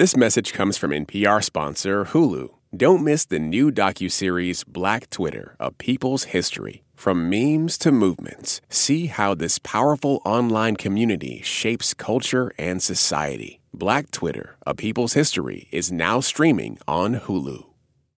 This 0.00 0.16
message 0.16 0.54
comes 0.54 0.78
from 0.78 0.92
NPR 0.92 1.44
sponsor 1.44 2.06
Hulu. 2.06 2.48
Don't 2.74 3.04
miss 3.04 3.26
the 3.26 3.38
new 3.38 3.70
docuseries 3.70 4.66
Black 4.66 5.10
Twitter, 5.10 5.56
A 5.60 5.72
People's 5.72 6.24
History. 6.32 6.84
From 6.94 7.28
memes 7.28 7.76
to 7.76 7.92
movements, 7.92 8.62
see 8.70 9.08
how 9.08 9.34
this 9.34 9.58
powerful 9.58 10.22
online 10.24 10.76
community 10.76 11.42
shapes 11.42 11.92
culture 11.92 12.50
and 12.56 12.82
society. 12.82 13.60
Black 13.74 14.10
Twitter, 14.10 14.56
A 14.66 14.74
People's 14.74 15.12
History 15.12 15.68
is 15.70 15.92
now 15.92 16.20
streaming 16.20 16.78
on 16.88 17.16
Hulu. 17.16 17.58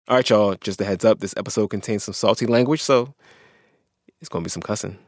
All 0.06 0.16
right, 0.18 0.30
y'all, 0.30 0.54
just 0.54 0.80
a 0.80 0.84
heads 0.84 1.04
up 1.04 1.18
this 1.18 1.34
episode 1.36 1.66
contains 1.66 2.04
some 2.04 2.14
salty 2.14 2.46
language, 2.46 2.80
so 2.80 3.12
it's 4.20 4.28
gonna 4.28 4.44
be 4.44 4.50
some 4.50 4.62
cussing. 4.62 4.98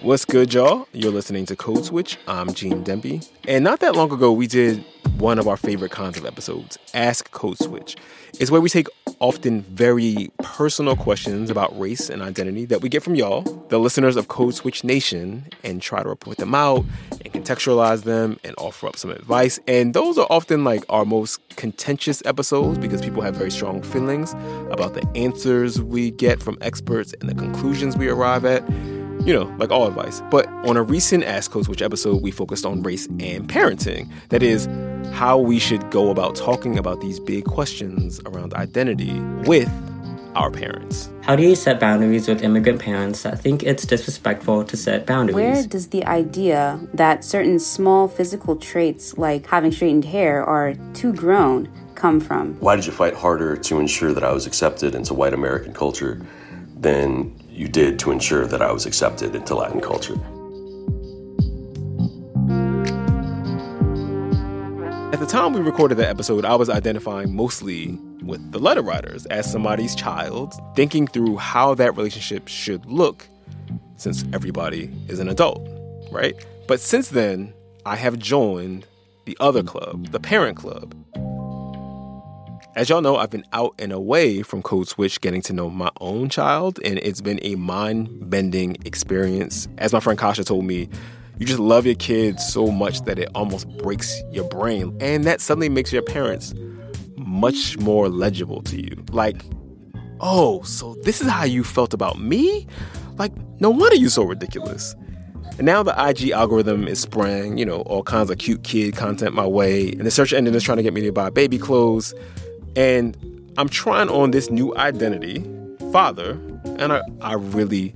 What's 0.00 0.24
good, 0.24 0.54
y'all? 0.54 0.86
You're 0.92 1.10
listening 1.10 1.44
to 1.46 1.56
Code 1.56 1.84
Switch. 1.84 2.18
I'm 2.28 2.54
Gene 2.54 2.84
Demby. 2.84 3.28
And 3.48 3.64
not 3.64 3.80
that 3.80 3.96
long 3.96 4.12
ago, 4.12 4.30
we 4.30 4.46
did 4.46 4.84
one 5.16 5.40
of 5.40 5.48
our 5.48 5.56
favorite 5.56 5.90
kinds 5.90 6.16
of 6.16 6.24
episodes, 6.24 6.78
Ask 6.94 7.32
Code 7.32 7.58
Switch. 7.58 7.96
It's 8.38 8.48
where 8.48 8.60
we 8.60 8.68
take 8.68 8.86
often 9.18 9.62
very 9.62 10.30
personal 10.40 10.94
questions 10.94 11.50
about 11.50 11.76
race 11.76 12.10
and 12.10 12.22
identity 12.22 12.64
that 12.66 12.80
we 12.80 12.88
get 12.88 13.02
from 13.02 13.16
y'all, 13.16 13.42
the 13.70 13.80
listeners 13.80 14.14
of 14.14 14.28
Code 14.28 14.54
Switch 14.54 14.84
Nation, 14.84 15.44
and 15.64 15.82
try 15.82 16.00
to 16.00 16.08
report 16.08 16.36
them 16.36 16.54
out 16.54 16.84
and 17.10 17.34
contextualize 17.34 18.04
them 18.04 18.38
and 18.44 18.54
offer 18.56 18.86
up 18.86 18.94
some 18.94 19.10
advice. 19.10 19.58
And 19.66 19.94
those 19.94 20.16
are 20.16 20.28
often 20.30 20.62
like 20.62 20.84
our 20.88 21.04
most 21.04 21.40
contentious 21.56 22.22
episodes 22.24 22.78
because 22.78 23.00
people 23.02 23.22
have 23.22 23.34
very 23.34 23.50
strong 23.50 23.82
feelings 23.82 24.32
about 24.70 24.94
the 24.94 25.04
answers 25.16 25.82
we 25.82 26.12
get 26.12 26.40
from 26.40 26.56
experts 26.60 27.12
and 27.20 27.28
the 27.28 27.34
conclusions 27.34 27.96
we 27.96 28.08
arrive 28.08 28.44
at 28.44 28.62
you 29.28 29.34
know, 29.34 29.44
like 29.58 29.70
all 29.70 29.86
advice. 29.86 30.22
But 30.30 30.48
on 30.48 30.78
a 30.78 30.82
recent 30.82 31.22
Ask 31.22 31.50
Code 31.50 31.66
Switch 31.66 31.82
episode, 31.82 32.22
we 32.22 32.30
focused 32.30 32.64
on 32.64 32.82
race 32.82 33.06
and 33.06 33.46
parenting. 33.46 34.10
That 34.30 34.42
is, 34.42 34.66
how 35.12 35.36
we 35.36 35.58
should 35.58 35.90
go 35.90 36.10
about 36.10 36.34
talking 36.34 36.78
about 36.78 37.02
these 37.02 37.20
big 37.20 37.44
questions 37.44 38.20
around 38.24 38.54
identity 38.54 39.20
with 39.44 39.70
our 40.34 40.50
parents. 40.50 41.10
How 41.22 41.36
do 41.36 41.42
you 41.42 41.54
set 41.54 41.78
boundaries 41.78 42.26
with 42.26 42.42
immigrant 42.42 42.80
parents 42.80 43.22
that 43.24 43.38
think 43.38 43.62
it's 43.62 43.84
disrespectful 43.84 44.64
to 44.64 44.76
set 44.78 45.04
boundaries? 45.04 45.34
Where 45.34 45.66
does 45.66 45.88
the 45.88 46.06
idea 46.06 46.80
that 46.94 47.22
certain 47.22 47.58
small 47.58 48.08
physical 48.08 48.56
traits 48.56 49.18
like 49.18 49.46
having 49.46 49.72
straightened 49.72 50.06
hair 50.06 50.42
are 50.42 50.72
too 50.94 51.12
grown 51.12 51.68
come 51.96 52.18
from? 52.18 52.54
Why 52.60 52.76
did 52.76 52.86
you 52.86 52.92
fight 52.92 53.12
harder 53.12 53.58
to 53.58 53.78
ensure 53.78 54.14
that 54.14 54.24
I 54.24 54.32
was 54.32 54.46
accepted 54.46 54.94
into 54.94 55.12
white 55.12 55.34
American 55.34 55.74
culture 55.74 56.24
than 56.80 57.37
you 57.58 57.66
did 57.68 57.98
to 57.98 58.12
ensure 58.12 58.46
that 58.46 58.62
I 58.62 58.70
was 58.70 58.86
accepted 58.86 59.34
into 59.34 59.54
Latin 59.54 59.80
culture. 59.80 60.14
At 65.12 65.18
the 65.18 65.26
time 65.26 65.52
we 65.52 65.60
recorded 65.60 65.98
that 65.98 66.08
episode, 66.08 66.44
I 66.44 66.54
was 66.54 66.70
identifying 66.70 67.34
mostly 67.34 67.98
with 68.22 68.52
the 68.52 68.60
letter 68.60 68.82
writers 68.82 69.26
as 69.26 69.50
somebody's 69.50 69.96
child, 69.96 70.54
thinking 70.76 71.08
through 71.08 71.38
how 71.38 71.74
that 71.74 71.96
relationship 71.96 72.46
should 72.46 72.86
look 72.86 73.26
since 73.96 74.24
everybody 74.32 74.90
is 75.08 75.18
an 75.18 75.28
adult, 75.28 75.68
right? 76.12 76.34
But 76.68 76.78
since 76.78 77.08
then, 77.08 77.52
I 77.84 77.96
have 77.96 78.20
joined 78.20 78.86
the 79.24 79.36
other 79.40 79.64
club, 79.64 80.08
the 80.12 80.20
parent 80.20 80.56
club. 80.56 80.94
As 82.78 82.88
y'all 82.88 83.00
know, 83.00 83.16
I've 83.16 83.30
been 83.30 83.44
out 83.52 83.74
and 83.80 83.90
away 83.90 84.42
from 84.42 84.62
Code 84.62 84.86
Switch 84.86 85.20
getting 85.20 85.42
to 85.42 85.52
know 85.52 85.68
my 85.68 85.90
own 86.00 86.28
child, 86.28 86.78
and 86.84 87.00
it's 87.00 87.20
been 87.20 87.40
a 87.42 87.56
mind 87.56 88.30
bending 88.30 88.76
experience. 88.84 89.66
As 89.78 89.92
my 89.92 89.98
friend 89.98 90.16
Kasha 90.16 90.44
told 90.44 90.64
me, 90.64 90.88
you 91.38 91.44
just 91.44 91.58
love 91.58 91.86
your 91.86 91.96
kids 91.96 92.46
so 92.46 92.68
much 92.68 93.02
that 93.02 93.18
it 93.18 93.30
almost 93.34 93.66
breaks 93.78 94.22
your 94.30 94.48
brain. 94.48 94.96
And 95.00 95.24
that 95.24 95.40
suddenly 95.40 95.68
makes 95.68 95.92
your 95.92 96.02
parents 96.02 96.54
much 97.16 97.76
more 97.78 98.08
legible 98.08 98.62
to 98.62 98.80
you. 98.80 99.04
Like, 99.10 99.42
oh, 100.20 100.62
so 100.62 100.94
this 101.02 101.20
is 101.20 101.28
how 101.28 101.46
you 101.46 101.64
felt 101.64 101.92
about 101.92 102.20
me? 102.20 102.68
Like, 103.16 103.32
no 103.60 103.70
wonder 103.70 103.96
you're 103.96 104.08
so 104.08 104.22
ridiculous. 104.22 104.94
And 105.56 105.66
now 105.66 105.82
the 105.82 105.96
IG 105.98 106.30
algorithm 106.30 106.86
is 106.86 107.00
spraying, 107.00 107.58
you 107.58 107.66
know, 107.66 107.80
all 107.80 108.04
kinds 108.04 108.30
of 108.30 108.38
cute 108.38 108.62
kid 108.62 108.94
content 108.94 109.34
my 109.34 109.48
way, 109.48 109.90
and 109.90 110.06
the 110.06 110.12
search 110.12 110.32
engine 110.32 110.54
is 110.54 110.62
trying 110.62 110.76
to 110.76 110.84
get 110.84 110.94
me 110.94 111.00
to 111.00 111.10
buy 111.10 111.28
baby 111.28 111.58
clothes. 111.58 112.14
And 112.76 113.16
I'm 113.56 113.68
trying 113.68 114.08
on 114.08 114.30
this 114.30 114.50
new 114.50 114.76
identity, 114.76 115.44
father, 115.92 116.32
and 116.78 116.92
I, 116.92 117.02
I 117.20 117.34
really 117.34 117.94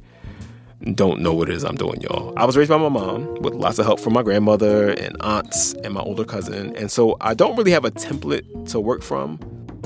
don't 0.95 1.21
know 1.21 1.33
what 1.33 1.49
it 1.49 1.55
is 1.55 1.65
I'm 1.65 1.77
doing, 1.77 2.01
y'all. 2.01 2.33
I 2.37 2.45
was 2.45 2.57
raised 2.57 2.69
by 2.69 2.77
my 2.77 2.89
mom 2.89 3.35
with 3.37 3.55
lots 3.55 3.79
of 3.79 3.87
help 3.87 4.01
from 4.01 4.13
my 4.13 4.23
grandmother 4.23 4.91
and 4.91 5.17
aunts 5.21 5.75
and 5.85 5.95
my 5.95 6.01
older 6.01 6.25
cousin. 6.25 6.75
And 6.77 6.91
so 6.91 7.17
I 7.21 7.35
don't 7.35 7.57
really 7.57 7.71
have 7.71 7.85
a 7.85 7.91
template 7.93 8.71
to 8.71 8.81
work 8.81 9.03
from. 9.03 9.37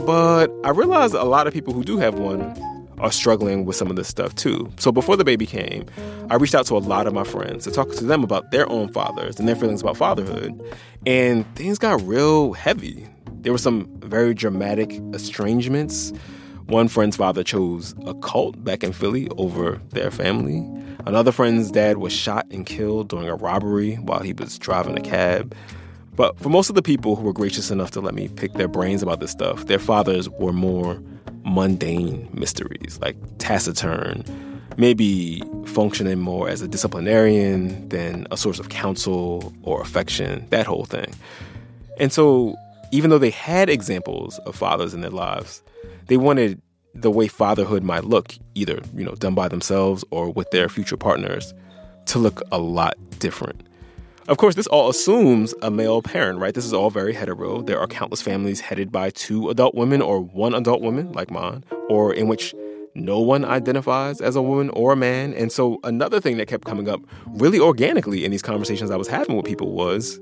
But 0.06 0.50
I 0.64 0.70
realize 0.70 1.12
a 1.12 1.24
lot 1.24 1.46
of 1.46 1.52
people 1.52 1.74
who 1.74 1.84
do 1.84 1.98
have 1.98 2.14
one 2.14 2.54
are 2.98 3.12
struggling 3.12 3.66
with 3.66 3.76
some 3.76 3.90
of 3.90 3.96
this 3.96 4.08
stuff 4.08 4.34
too. 4.36 4.72
So 4.78 4.90
before 4.90 5.16
the 5.16 5.24
baby 5.24 5.44
came, 5.44 5.84
I 6.30 6.36
reached 6.36 6.54
out 6.54 6.66
to 6.66 6.76
a 6.76 6.78
lot 6.78 7.06
of 7.06 7.12
my 7.12 7.24
friends 7.24 7.64
to 7.64 7.70
talk 7.70 7.90
to 7.92 8.04
them 8.04 8.24
about 8.24 8.50
their 8.50 8.70
own 8.70 8.90
fathers 8.92 9.38
and 9.38 9.46
their 9.46 9.56
feelings 9.56 9.82
about 9.82 9.96
fatherhood. 9.96 10.58
And 11.04 11.44
things 11.56 11.78
got 11.78 12.00
real 12.02 12.54
heavy. 12.54 13.06
There 13.46 13.52
were 13.52 13.58
some 13.58 13.86
very 14.00 14.34
dramatic 14.34 15.00
estrangements. 15.14 16.12
One 16.66 16.88
friend's 16.88 17.14
father 17.14 17.44
chose 17.44 17.94
a 18.04 18.12
cult 18.14 18.64
back 18.64 18.82
in 18.82 18.92
Philly 18.92 19.28
over 19.36 19.80
their 19.90 20.10
family. 20.10 20.68
Another 21.06 21.30
friend's 21.30 21.70
dad 21.70 21.98
was 21.98 22.12
shot 22.12 22.44
and 22.50 22.66
killed 22.66 23.08
during 23.08 23.28
a 23.28 23.36
robbery 23.36 23.94
while 23.98 24.18
he 24.18 24.32
was 24.32 24.58
driving 24.58 24.98
a 24.98 25.00
cab. 25.00 25.54
But 26.16 26.36
for 26.40 26.48
most 26.48 26.70
of 26.70 26.74
the 26.74 26.82
people 26.82 27.14
who 27.14 27.22
were 27.22 27.32
gracious 27.32 27.70
enough 27.70 27.92
to 27.92 28.00
let 28.00 28.14
me 28.14 28.26
pick 28.26 28.54
their 28.54 28.66
brains 28.66 29.00
about 29.00 29.20
this 29.20 29.30
stuff, 29.30 29.66
their 29.66 29.78
fathers 29.78 30.28
were 30.28 30.52
more 30.52 31.00
mundane 31.44 32.28
mysteries, 32.32 32.98
like 33.00 33.16
taciturn, 33.38 34.24
maybe 34.76 35.40
functioning 35.66 36.18
more 36.18 36.48
as 36.48 36.62
a 36.62 36.66
disciplinarian 36.66 37.88
than 37.90 38.26
a 38.32 38.36
source 38.36 38.58
of 38.58 38.70
counsel 38.70 39.54
or 39.62 39.80
affection, 39.80 40.44
that 40.50 40.66
whole 40.66 40.84
thing. 40.84 41.14
And 42.00 42.12
so 42.12 42.56
even 42.92 43.10
though 43.10 43.18
they 43.18 43.30
had 43.30 43.68
examples 43.68 44.38
of 44.40 44.54
fathers 44.54 44.94
in 44.94 45.00
their 45.00 45.10
lives, 45.10 45.62
they 46.06 46.16
wanted 46.16 46.60
the 46.94 47.10
way 47.10 47.28
fatherhood 47.28 47.82
might 47.82 48.04
look, 48.04 48.34
either, 48.54 48.80
you 48.94 49.04
know, 49.04 49.14
done 49.14 49.34
by 49.34 49.48
themselves 49.48 50.04
or 50.10 50.30
with 50.30 50.50
their 50.50 50.68
future 50.68 50.96
partners, 50.96 51.52
to 52.06 52.18
look 52.18 52.42
a 52.52 52.58
lot 52.58 52.96
different. 53.18 53.62
Of 54.28 54.38
course, 54.38 54.56
this 54.56 54.66
all 54.66 54.88
assumes 54.88 55.54
a 55.62 55.70
male 55.70 56.02
parent, 56.02 56.40
right? 56.40 56.52
This 56.52 56.64
is 56.64 56.72
all 56.72 56.90
very 56.90 57.12
hetero. 57.12 57.62
There 57.62 57.78
are 57.78 57.86
countless 57.86 58.22
families 58.22 58.60
headed 58.60 58.90
by 58.90 59.10
two 59.10 59.50
adult 59.50 59.74
women 59.76 60.02
or 60.02 60.20
one 60.20 60.54
adult 60.54 60.82
woman, 60.82 61.12
like 61.12 61.30
mine, 61.30 61.64
or 61.88 62.12
in 62.12 62.26
which 62.26 62.52
no 62.96 63.20
one 63.20 63.44
identifies 63.44 64.20
as 64.20 64.34
a 64.34 64.42
woman 64.42 64.70
or 64.70 64.92
a 64.92 64.96
man. 64.96 65.32
And 65.34 65.52
so, 65.52 65.78
another 65.84 66.18
thing 66.18 66.38
that 66.38 66.48
kept 66.48 66.64
coming 66.64 66.88
up 66.88 67.00
really 67.26 67.60
organically 67.60 68.24
in 68.24 68.32
these 68.32 68.42
conversations 68.42 68.90
I 68.90 68.96
was 68.96 69.06
having 69.06 69.36
with 69.36 69.46
people 69.46 69.72
was 69.72 70.18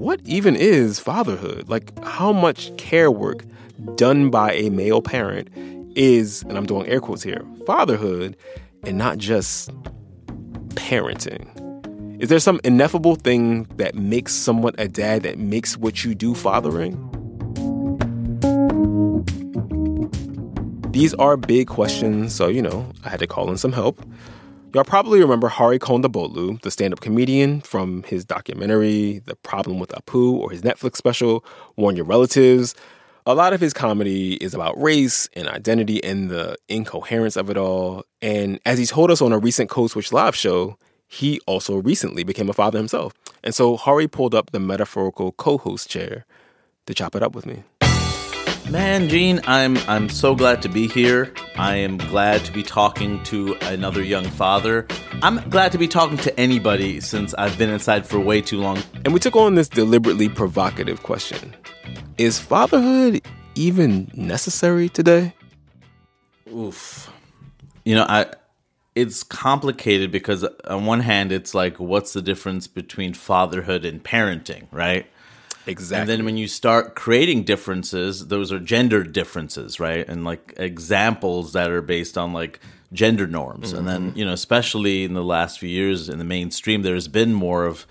what 0.00 0.18
even 0.24 0.56
is 0.56 0.98
fatherhood? 0.98 1.68
Like, 1.68 1.92
how 2.02 2.32
much 2.32 2.74
care 2.78 3.10
work 3.10 3.44
done 3.96 4.30
by 4.30 4.52
a 4.54 4.70
male 4.70 5.02
parent 5.02 5.50
is, 5.94 6.42
and 6.44 6.56
I'm 6.56 6.64
doing 6.64 6.86
air 6.86 7.00
quotes 7.00 7.22
here, 7.22 7.44
fatherhood 7.66 8.34
and 8.84 8.96
not 8.96 9.18
just 9.18 9.70
parenting? 10.70 11.46
Is 12.18 12.30
there 12.30 12.38
some 12.38 12.62
ineffable 12.64 13.14
thing 13.14 13.64
that 13.76 13.94
makes 13.94 14.32
someone 14.32 14.74
a 14.78 14.88
dad 14.88 15.22
that 15.24 15.38
makes 15.38 15.76
what 15.76 16.02
you 16.02 16.14
do 16.14 16.34
fathering? 16.34 16.96
These 20.92 21.12
are 21.14 21.36
big 21.36 21.68
questions, 21.68 22.34
so, 22.34 22.48
you 22.48 22.62
know, 22.62 22.90
I 23.04 23.10
had 23.10 23.20
to 23.20 23.26
call 23.26 23.50
in 23.50 23.58
some 23.58 23.72
help. 23.72 24.02
Y'all 24.72 24.84
probably 24.84 25.20
remember 25.20 25.48
Hari 25.48 25.80
Kondabolu, 25.80 26.62
the 26.62 26.70
stand 26.70 26.92
up 26.92 27.00
comedian 27.00 27.60
from 27.60 28.04
his 28.04 28.24
documentary, 28.24 29.18
The 29.24 29.34
Problem 29.34 29.80
with 29.80 29.90
Apu, 29.90 30.34
or 30.34 30.48
his 30.48 30.62
Netflix 30.62 30.94
special, 30.94 31.44
Warn 31.74 31.96
Your 31.96 32.04
Relatives. 32.04 32.76
A 33.26 33.34
lot 33.34 33.52
of 33.52 33.60
his 33.60 33.72
comedy 33.72 34.34
is 34.34 34.54
about 34.54 34.80
race 34.80 35.28
and 35.34 35.48
identity 35.48 36.02
and 36.04 36.30
the 36.30 36.56
incoherence 36.68 37.34
of 37.34 37.50
it 37.50 37.56
all. 37.56 38.04
And 38.22 38.60
as 38.64 38.78
he 38.78 38.86
told 38.86 39.10
us 39.10 39.20
on 39.20 39.32
a 39.32 39.38
recent 39.38 39.70
Code 39.70 39.90
Switch 39.90 40.12
Live 40.12 40.36
show, 40.36 40.78
he 41.08 41.40
also 41.46 41.78
recently 41.78 42.22
became 42.22 42.48
a 42.48 42.52
father 42.52 42.78
himself. 42.78 43.12
And 43.42 43.52
so 43.52 43.76
Hari 43.76 44.06
pulled 44.06 44.36
up 44.36 44.52
the 44.52 44.60
metaphorical 44.60 45.32
co 45.32 45.58
host 45.58 45.90
chair 45.90 46.26
to 46.86 46.94
chop 46.94 47.16
it 47.16 47.24
up 47.24 47.34
with 47.34 47.44
me. 47.44 47.64
Man, 48.68 49.08
Gene, 49.08 49.40
I'm 49.46 49.76
I'm 49.88 50.08
so 50.08 50.34
glad 50.34 50.62
to 50.62 50.68
be 50.68 50.86
here. 50.88 51.32
I 51.56 51.76
am 51.76 51.96
glad 51.96 52.44
to 52.44 52.52
be 52.52 52.62
talking 52.62 53.22
to 53.24 53.54
another 53.62 54.02
young 54.02 54.24
father. 54.24 54.86
I'm 55.22 55.48
glad 55.50 55.72
to 55.72 55.78
be 55.78 55.88
talking 55.88 56.18
to 56.18 56.38
anybody 56.38 57.00
since 57.00 57.34
I've 57.34 57.56
been 57.58 57.70
inside 57.70 58.06
for 58.06 58.20
way 58.20 58.40
too 58.40 58.60
long. 58.60 58.78
And 59.04 59.12
we 59.12 59.20
took 59.20 59.34
on 59.34 59.54
this 59.54 59.68
deliberately 59.68 60.28
provocative 60.28 61.02
question. 61.02 61.56
Is 62.18 62.38
fatherhood 62.38 63.22
even 63.54 64.10
necessary 64.14 64.88
today? 64.88 65.34
Oof. 66.52 67.10
You 67.84 67.96
know, 67.96 68.06
I 68.08 68.26
it's 68.94 69.22
complicated 69.22 70.10
because 70.10 70.44
on 70.68 70.86
one 70.86 71.00
hand 71.00 71.32
it's 71.32 71.54
like 71.54 71.78
what's 71.78 72.12
the 72.12 72.22
difference 72.22 72.66
between 72.66 73.14
fatherhood 73.14 73.84
and 73.84 74.02
parenting, 74.02 74.66
right? 74.70 75.06
Exactly. 75.70 76.00
And 76.00 76.08
then 76.08 76.24
when 76.24 76.36
you 76.36 76.48
start 76.48 76.96
creating 76.96 77.44
differences, 77.44 78.26
those 78.26 78.52
are 78.52 78.58
gender 78.58 79.04
differences, 79.04 79.78
right? 79.78 80.06
And 80.08 80.24
like 80.24 80.54
examples 80.56 81.52
that 81.52 81.70
are 81.70 81.82
based 81.82 82.18
on 82.18 82.32
like 82.32 82.60
gender 82.92 83.26
norms. 83.26 83.68
Mm-hmm. 83.68 83.78
And 83.78 83.88
then, 83.88 84.12
you 84.16 84.24
know, 84.24 84.32
especially 84.32 85.04
in 85.04 85.14
the 85.14 85.24
last 85.24 85.58
few 85.58 85.68
years 85.68 86.08
in 86.08 86.18
the 86.18 86.24
mainstream, 86.24 86.82
there's 86.82 87.08
been 87.08 87.32
more 87.32 87.64
of 87.64 87.86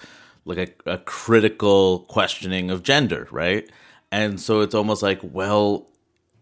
like 0.45 0.77
a, 0.85 0.93
a 0.93 0.97
critical 0.97 1.99
questioning 2.09 2.69
of 2.71 2.83
gender, 2.83 3.27
right? 3.31 3.69
And 4.11 4.39
so 4.39 4.61
it's 4.61 4.75
almost 4.75 5.03
like, 5.03 5.19
well, 5.21 5.87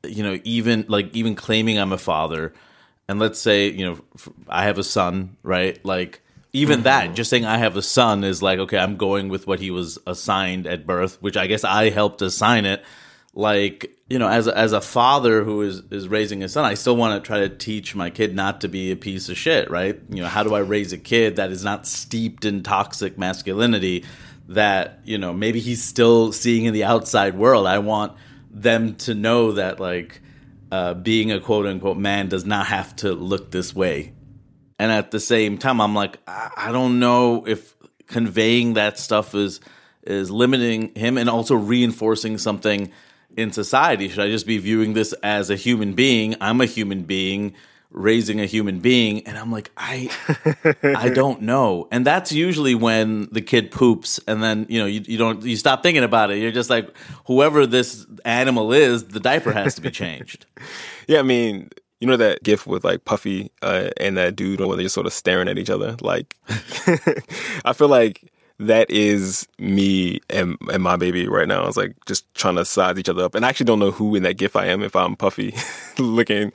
you 0.04 0.24
know, 0.24 0.40
even 0.44 0.86
like 0.88 1.14
even 1.16 1.36
claiming 1.36 1.78
I'm 1.78 1.92
a 1.92 1.98
father, 1.98 2.54
and 3.10 3.20
let's 3.20 3.40
say, 3.40 3.70
you 3.70 3.86
know, 3.86 4.00
I 4.48 4.64
have 4.64 4.78
a 4.78 4.84
son, 4.84 5.38
right? 5.44 5.84
Like, 5.86 6.22
even 6.54 6.78
mm-hmm. 6.78 6.84
that, 6.84 7.16
just 7.16 7.30
saying 7.30 7.46
I 7.46 7.58
have 7.58 7.76
a 7.78 7.82
son 7.82 8.24
is 8.24 8.42
like, 8.42 8.60
okay, 8.60 8.78
I'm 8.78 8.98
going 8.98 9.30
with 9.30 9.48
what 9.48 9.60
he 9.60 9.72
was 9.72 10.00
assigned 10.08 10.68
at 10.68 10.88
birth, 10.88 11.22
which 11.22 11.38
I 11.38 11.48
guess 11.48 11.64
I 11.64 11.90
helped 11.90 12.22
assign 12.22 12.66
it. 12.66 12.84
Like, 13.34 13.96
you 14.10 14.18
know, 14.18 14.28
as 14.28 14.48
a, 14.48 14.58
as 14.58 14.74
a 14.74 14.82
father 14.82 15.44
who 15.44 15.62
is 15.62 15.84
is 15.92 16.08
raising 16.08 16.44
a 16.44 16.50
son, 16.50 16.66
I 16.66 16.74
still 16.74 16.96
want 16.96 17.22
to 17.22 17.28
try 17.28 17.42
to 17.42 17.50
teach 17.50 17.94
my 17.94 18.10
kid 18.10 18.36
not 18.36 18.62
to 18.62 18.68
be 18.68 18.92
a 18.92 18.96
piece 18.96 19.30
of 19.30 19.38
shit, 19.38 19.70
right? 19.70 20.00
You 20.10 20.24
know, 20.24 20.28
how 20.28 20.44
do 20.44 20.56
I 20.56 20.60
raise 20.60 20.92
a 20.94 20.98
kid 20.98 21.36
that 21.36 21.52
is 21.52 21.64
not 21.64 21.86
steeped 21.86 22.46
in 22.46 22.64
toxic 22.64 23.18
masculinity 23.18 24.06
that, 24.48 25.02
you 25.04 25.18
know, 25.18 25.34
maybe 25.34 25.60
he's 25.60 25.84
still 25.84 26.32
seeing 26.32 26.66
in 26.66 26.74
the 26.74 26.86
outside 26.86 27.38
world. 27.38 27.68
I 27.68 27.80
want 27.80 28.14
them 28.50 28.96
to 28.96 29.14
know 29.14 29.52
that 29.52 29.80
like 29.80 30.22
uh, 30.72 30.96
being 30.96 31.32
a 31.32 31.40
quote 31.40 31.68
unquote 31.68 31.98
man 31.98 32.30
does 32.30 32.46
not 32.46 32.68
have 32.68 32.96
to 32.98 33.14
look 33.14 33.52
this 33.52 33.76
way 33.76 34.14
and 34.80 34.92
at 34.92 35.12
the 35.12 35.20
same 35.20 35.58
time 35.58 35.82
i'm 35.82 35.96
like 35.96 36.18
i 36.28 36.70
don't 36.72 37.00
know 37.00 37.46
if 37.48 37.76
conveying 38.08 38.74
that 38.74 38.98
stuff 38.98 39.36
is 39.36 39.60
is 40.04 40.32
limiting 40.32 40.96
him 40.96 41.18
and 41.18 41.30
also 41.30 41.56
reinforcing 41.56 42.38
something 42.38 42.92
in 43.36 43.52
society. 43.52 44.08
Should 44.10 44.24
i 44.24 44.30
just 44.30 44.48
be 44.48 44.58
viewing 44.58 44.94
this 44.94 45.14
as 45.22 45.50
a 45.50 45.56
human 45.56 45.94
being? 45.94 46.36
I'm 46.42 46.62
a 46.62 46.66
human 46.66 47.04
being 47.04 47.54
raising 47.92 48.42
a 48.42 48.46
human 48.46 48.80
being. 48.80 49.26
And 49.28 49.38
i'm 49.38 49.52
like 49.52 49.72
i 49.78 50.10
i 50.84 51.10
don't 51.10 51.42
know. 51.42 51.88
And 51.92 52.06
that's 52.06 52.32
usually 52.32 52.76
when 52.76 53.28
the 53.32 53.42
kid 53.42 53.72
poops 53.72 54.20
and 54.28 54.42
then 54.42 54.66
you 54.70 54.80
know 54.80 54.86
you, 54.86 55.02
you 55.06 55.18
don't 55.18 55.44
you 55.44 55.56
stop 55.58 55.84
thinking 55.84 56.04
about 56.04 56.32
it. 56.32 56.40
You're 56.40 56.52
just 56.52 56.70
like 56.70 56.96
whoever 57.26 57.66
this 57.66 58.06
animal 58.26 58.74
is 58.74 59.06
the 59.06 59.20
diaper 59.20 59.52
has 59.52 59.76
to 59.76 59.82
be 59.82 59.92
changed. 59.92 60.46
Yeah 61.10 61.20
i 61.20 61.22
mean 61.22 61.70
you 62.00 62.08
know 62.08 62.18
that 62.18 62.44
gif 62.44 62.68
with 62.68 62.84
like 62.84 63.06
Puffy 63.06 63.52
uh, 63.62 63.90
and 63.98 64.18
that 64.18 64.36
dude 64.36 64.60
where 64.60 64.76
they're 64.76 64.84
just 64.84 64.96
sort 64.96 65.08
of 65.08 65.14
staring 65.14 65.48
at 65.48 65.58
each 65.58 65.70
other? 65.70 65.96
Like, 66.02 66.36
I 67.66 67.74
feel 67.74 67.88
like 67.88 68.32
that 68.60 68.90
is 68.90 69.48
me 69.60 70.20
and, 70.30 70.58
and 70.72 70.82
my 70.82 70.96
baby 70.96 71.28
right 71.28 71.48
now. 71.48 71.68
It's 71.68 71.78
like 71.78 71.94
just 72.06 72.32
trying 72.34 72.56
to 72.56 72.66
size 72.66 72.98
each 72.98 73.10
other 73.10 73.24
up. 73.24 73.36
And 73.36 73.46
I 73.46 73.50
actually 73.50 73.66
don't 73.66 73.80
know 73.80 73.92
who 73.92 74.16
in 74.16 74.24
that 74.24 74.38
gif 74.38 74.56
I 74.56 74.66
am, 74.66 74.82
if 74.82 74.96
I'm 74.96 75.16
Puffy 75.16 75.56
looking, 76.00 76.52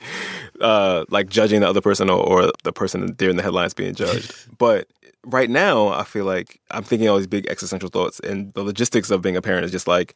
uh, 0.59 1.05
like 1.09 1.29
judging 1.29 1.61
the 1.61 1.69
other 1.69 1.81
person 1.81 2.09
or, 2.09 2.19
or 2.19 2.51
the 2.63 2.73
person 2.73 3.15
there 3.17 3.29
in 3.29 3.37
the 3.37 3.43
headlines 3.43 3.73
being 3.73 3.95
judged. 3.95 4.33
but 4.57 4.87
right 5.25 5.49
now, 5.49 5.89
I 5.89 6.03
feel 6.03 6.25
like 6.25 6.59
I'm 6.71 6.83
thinking 6.83 7.07
all 7.07 7.17
these 7.17 7.27
big 7.27 7.47
existential 7.47 7.89
thoughts 7.89 8.19
and 8.19 8.53
the 8.53 8.63
logistics 8.63 9.09
of 9.09 9.21
being 9.21 9.37
a 9.37 9.41
parent 9.41 9.65
is 9.65 9.71
just 9.71 9.87
like, 9.87 10.15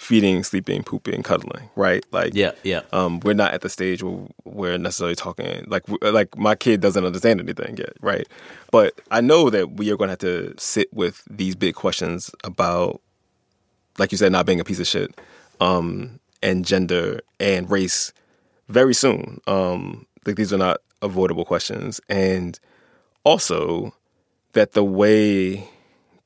feeding, 0.00 0.42
sleeping, 0.42 0.82
pooping, 0.82 1.22
cuddling, 1.22 1.68
right? 1.76 2.02
Like, 2.10 2.34
yeah, 2.34 2.52
yeah. 2.62 2.80
Um, 2.90 3.20
we're 3.20 3.34
not 3.34 3.52
at 3.52 3.60
the 3.60 3.68
stage 3.68 4.02
where 4.02 4.26
we're 4.44 4.78
necessarily 4.78 5.14
talking 5.14 5.66
like 5.68 5.82
like 6.00 6.36
my 6.38 6.54
kid 6.54 6.80
doesn't 6.80 7.04
understand 7.04 7.38
anything 7.38 7.76
yet, 7.76 7.92
right? 8.00 8.26
But 8.72 8.98
I 9.10 9.20
know 9.20 9.50
that 9.50 9.72
we 9.72 9.92
are 9.92 9.98
going 9.98 10.08
to 10.08 10.12
have 10.12 10.18
to 10.20 10.54
sit 10.56 10.90
with 10.94 11.22
these 11.30 11.54
big 11.54 11.74
questions 11.74 12.30
about, 12.44 13.02
like 13.98 14.10
you 14.10 14.16
said, 14.16 14.32
not 14.32 14.46
being 14.46 14.58
a 14.58 14.64
piece 14.64 14.80
of 14.80 14.86
shit, 14.86 15.20
um, 15.60 16.18
and 16.42 16.64
gender 16.64 17.20
and 17.38 17.70
race 17.70 18.14
very 18.68 18.94
soon. 18.94 19.42
Um, 19.46 20.06
like 20.24 20.36
these 20.36 20.52
are 20.52 20.58
not 20.58 20.78
avoidable 21.02 21.44
questions, 21.44 22.00
and 22.08 22.58
also 23.24 23.94
that 24.54 24.72
the 24.72 24.82
way 24.82 25.68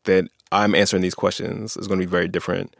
that 0.04 0.28
I'm 0.52 0.76
answering 0.76 1.02
these 1.02 1.16
questions 1.16 1.76
is 1.76 1.88
going 1.88 1.98
to 1.98 2.06
be 2.06 2.10
very 2.10 2.28
different 2.28 2.76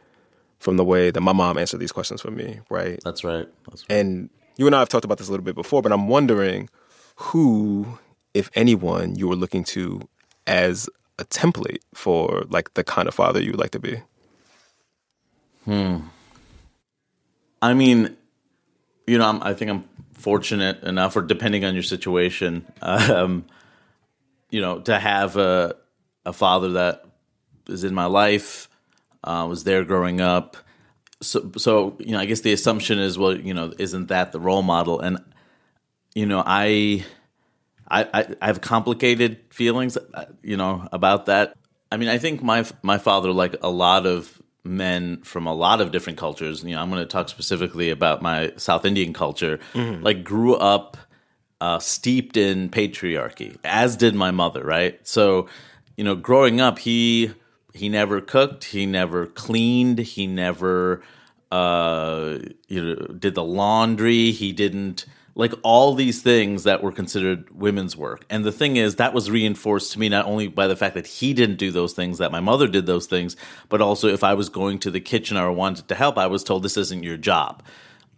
from 0.65 0.77
the 0.77 0.83
way 0.83 1.11
that 1.11 1.21
my 1.21 1.31
mom 1.31 1.59
answered 1.59 1.79
these 1.79 1.91
questions 1.91 2.23
for 2.23 2.31
me, 2.31 2.59
right? 2.71 2.99
That's 3.03 3.23
right. 3.23 3.47
That's 3.69 3.85
right. 3.87 3.97
And 3.97 4.31
you 4.57 4.65
and 4.65 4.75
I 4.75 4.79
have 4.79 4.89
talked 4.89 5.05
about 5.05 5.19
this 5.19 5.27
a 5.27 5.31
little 5.31 5.43
bit 5.43 5.53
before, 5.53 5.83
but 5.83 5.91
I'm 5.91 6.07
wondering 6.07 6.69
who, 7.17 7.99
if 8.33 8.49
anyone, 8.55 9.13
you 9.13 9.27
were 9.27 9.35
looking 9.35 9.63
to 9.65 10.01
as 10.47 10.89
a 11.19 11.25
template 11.25 11.81
for 11.93 12.45
like 12.49 12.73
the 12.73 12.83
kind 12.83 13.07
of 13.07 13.13
father 13.13 13.39
you 13.39 13.51
would 13.51 13.59
like 13.59 13.71
to 13.71 13.79
be. 13.79 14.01
Hmm. 15.65 15.97
I 17.61 17.75
mean, 17.75 18.17
you 19.05 19.19
know, 19.19 19.29
I'm, 19.29 19.43
i 19.43 19.53
think 19.53 19.69
I'm 19.69 19.87
fortunate 20.13 20.81
enough, 20.81 21.15
or 21.15 21.21
depending 21.21 21.63
on 21.63 21.75
your 21.75 21.83
situation, 21.83 22.65
um, 22.81 23.45
you 24.49 24.61
know, 24.61 24.79
to 24.79 24.97
have 24.97 25.37
a 25.37 25.75
a 26.25 26.33
father 26.33 26.71
that 26.71 27.05
is 27.67 27.83
in 27.83 27.93
my 27.93 28.05
life 28.05 28.67
uh, 29.25 29.45
was 29.47 29.63
there 29.63 29.83
growing 29.83 30.21
up. 30.21 30.55
So, 31.21 31.51
so 31.57 31.97
you 31.99 32.11
know, 32.11 32.19
I 32.19 32.25
guess 32.25 32.41
the 32.41 32.53
assumption 32.53 32.99
is, 32.99 33.17
well, 33.17 33.37
you 33.37 33.53
know, 33.53 33.73
isn't 33.77 34.07
that 34.07 34.31
the 34.31 34.39
role 34.39 34.61
model? 34.61 34.99
And 34.99 35.19
you 36.13 36.25
know, 36.25 36.41
I, 36.45 37.03
I, 37.89 38.35
I 38.41 38.47
have 38.47 38.61
complicated 38.61 39.39
feelings, 39.49 39.97
uh, 39.97 40.25
you 40.41 40.55
know, 40.55 40.87
about 40.91 41.25
that. 41.25 41.57
I 41.91 41.97
mean, 41.97 42.09
I 42.09 42.17
think 42.17 42.41
my 42.41 42.65
my 42.81 42.97
father, 42.97 43.31
like 43.31 43.55
a 43.61 43.69
lot 43.69 44.05
of 44.05 44.41
men 44.63 45.21
from 45.21 45.45
a 45.45 45.53
lot 45.53 45.81
of 45.81 45.91
different 45.91 46.17
cultures, 46.17 46.63
you 46.63 46.75
know, 46.75 46.81
I'm 46.81 46.89
going 46.89 47.01
to 47.01 47.05
talk 47.05 47.29
specifically 47.29 47.89
about 47.89 48.21
my 48.21 48.53
South 48.57 48.85
Indian 48.85 49.13
culture, 49.13 49.59
mm-hmm. 49.73 50.03
like 50.03 50.23
grew 50.23 50.55
up 50.55 50.97
uh, 51.61 51.79
steeped 51.79 52.37
in 52.37 52.69
patriarchy, 52.69 53.57
as 53.63 53.95
did 53.95 54.15
my 54.15 54.31
mother, 54.31 54.63
right? 54.63 54.99
So, 55.07 55.47
you 55.97 56.03
know, 56.03 56.15
growing 56.15 56.59
up, 56.59 56.79
he 56.79 57.31
he 57.75 57.89
never 57.89 58.21
cooked. 58.21 58.65
He 58.65 58.85
never 58.85 59.27
cleaned. 59.27 59.99
He 59.99 60.27
never 60.27 61.03
uh, 61.51 62.39
you 62.67 62.83
know 62.83 62.95
did 62.95 63.35
the 63.35 63.43
laundry. 63.43 64.31
He 64.31 64.53
didn't 64.53 65.05
like 65.35 65.53
all 65.63 65.93
these 65.93 66.21
things 66.21 66.63
that 66.63 66.81
were 66.81 66.93
considered 66.93 67.49
women's 67.51 67.97
work. 67.97 68.25
And 68.29 68.45
the 68.45 68.53
thing 68.53 68.77
is, 68.77 68.95
that 68.95 69.13
was 69.13 69.29
reinforced 69.29 69.91
to 69.91 69.99
me 69.99 70.07
not 70.07 70.25
only 70.25 70.47
by 70.47 70.67
the 70.67 70.77
fact 70.77 70.95
that 70.95 71.05
he 71.05 71.33
didn't 71.33 71.57
do 71.57 71.71
those 71.71 71.91
things, 71.91 72.19
that 72.19 72.31
my 72.31 72.39
mother 72.39 72.67
did 72.67 72.85
those 72.85 73.05
things, 73.05 73.35
but 73.67 73.81
also 73.81 74.07
if 74.07 74.23
I 74.23 74.33
was 74.33 74.47
going 74.47 74.79
to 74.79 74.91
the 74.91 75.01
kitchen 75.01 75.35
or 75.35 75.51
wanted 75.51 75.89
to 75.89 75.95
help, 75.95 76.17
I 76.17 76.27
was 76.27 76.43
told 76.43 76.63
this 76.63 76.77
isn't 76.77 77.03
your 77.03 77.17
job. 77.17 77.63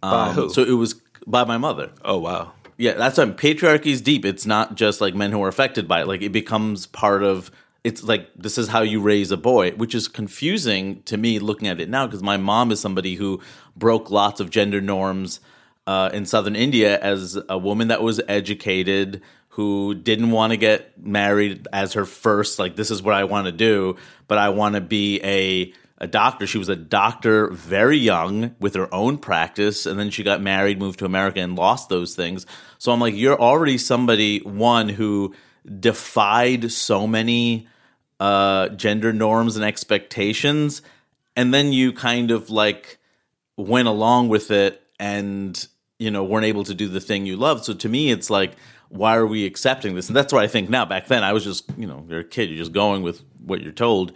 Um, 0.00 0.32
who? 0.34 0.50
So 0.50 0.62
it 0.62 0.72
was 0.72 0.94
by 1.26 1.44
my 1.44 1.58
mother. 1.58 1.90
Oh 2.04 2.18
wow. 2.18 2.52
Yeah, 2.76 2.92
that's 2.92 3.18
why 3.18 3.24
patriarchy 3.24 3.86
is 3.86 4.00
deep. 4.00 4.24
It's 4.24 4.46
not 4.46 4.76
just 4.76 5.00
like 5.00 5.16
men 5.16 5.32
who 5.32 5.42
are 5.42 5.48
affected 5.48 5.88
by 5.88 6.02
it. 6.02 6.06
Like 6.06 6.22
it 6.22 6.30
becomes 6.30 6.86
part 6.86 7.24
of 7.24 7.50
it's 7.88 8.04
like 8.04 8.28
this 8.36 8.58
is 8.58 8.68
how 8.68 8.82
you 8.82 9.00
raise 9.00 9.30
a 9.30 9.36
boy, 9.38 9.70
which 9.72 9.94
is 9.94 10.08
confusing 10.08 11.02
to 11.04 11.16
me 11.16 11.38
looking 11.38 11.68
at 11.68 11.80
it 11.80 11.88
now 11.88 12.06
because 12.06 12.22
my 12.22 12.36
mom 12.36 12.70
is 12.70 12.80
somebody 12.80 13.14
who 13.14 13.40
broke 13.74 14.10
lots 14.10 14.40
of 14.40 14.50
gender 14.50 14.82
norms 14.82 15.40
uh, 15.86 16.10
in 16.12 16.26
southern 16.26 16.54
India 16.54 17.00
as 17.00 17.38
a 17.48 17.56
woman 17.56 17.88
that 17.88 18.02
was 18.02 18.20
educated 18.28 19.22
who 19.48 19.94
didn't 19.94 20.30
want 20.30 20.50
to 20.50 20.58
get 20.58 21.02
married 21.02 21.66
as 21.72 21.94
her 21.94 22.04
first 22.04 22.58
like 22.58 22.76
this 22.76 22.90
is 22.90 23.02
what 23.02 23.14
I 23.14 23.24
want 23.24 23.46
to 23.46 23.52
do, 23.52 23.96
but 24.28 24.36
I 24.36 24.50
want 24.50 24.74
to 24.74 24.82
be 24.82 25.20
a 25.24 25.72
a 25.96 26.06
doctor. 26.06 26.46
She 26.46 26.58
was 26.58 26.68
a 26.68 26.76
doctor 26.76 27.48
very 27.48 27.96
young 27.96 28.54
with 28.60 28.74
her 28.74 28.92
own 28.94 29.16
practice, 29.16 29.86
and 29.86 29.98
then 29.98 30.10
she 30.10 30.22
got 30.22 30.42
married, 30.42 30.78
moved 30.78 30.98
to 30.98 31.06
America, 31.06 31.40
and 31.40 31.56
lost 31.56 31.88
those 31.88 32.14
things. 32.14 32.44
So 32.76 32.92
I'm 32.92 33.00
like, 33.00 33.16
you're 33.16 33.40
already 33.40 33.78
somebody 33.78 34.40
one 34.40 34.90
who 34.90 35.34
defied 35.80 36.70
so 36.70 37.06
many 37.06 37.66
uh, 38.20 38.68
gender 38.70 39.12
norms 39.12 39.56
and 39.56 39.64
expectations, 39.64 40.82
and 41.36 41.54
then 41.54 41.72
you 41.72 41.92
kind 41.92 42.30
of 42.30 42.50
like 42.50 42.98
went 43.56 43.88
along 43.88 44.28
with 44.28 44.50
it 44.50 44.82
and 45.00 45.66
you 45.98 46.10
know 46.10 46.24
weren't 46.24 46.46
able 46.46 46.64
to 46.64 46.74
do 46.74 46.88
the 46.88 47.00
thing 47.00 47.26
you 47.26 47.36
loved. 47.36 47.64
So 47.64 47.74
to 47.74 47.88
me, 47.88 48.10
it's 48.10 48.30
like, 48.30 48.52
why 48.88 49.16
are 49.16 49.26
we 49.26 49.46
accepting 49.46 49.94
this? 49.94 50.08
And 50.08 50.16
that's 50.16 50.32
what 50.32 50.42
I 50.42 50.48
think 50.48 50.68
now. 50.68 50.84
Back 50.84 51.06
then, 51.06 51.22
I 51.22 51.32
was 51.32 51.44
just 51.44 51.64
you 51.76 51.86
know 51.86 52.04
you're 52.08 52.20
a 52.20 52.24
kid, 52.24 52.50
you're 52.50 52.58
just 52.58 52.72
going 52.72 53.02
with 53.02 53.22
what 53.44 53.60
you're 53.60 53.72
told. 53.72 54.12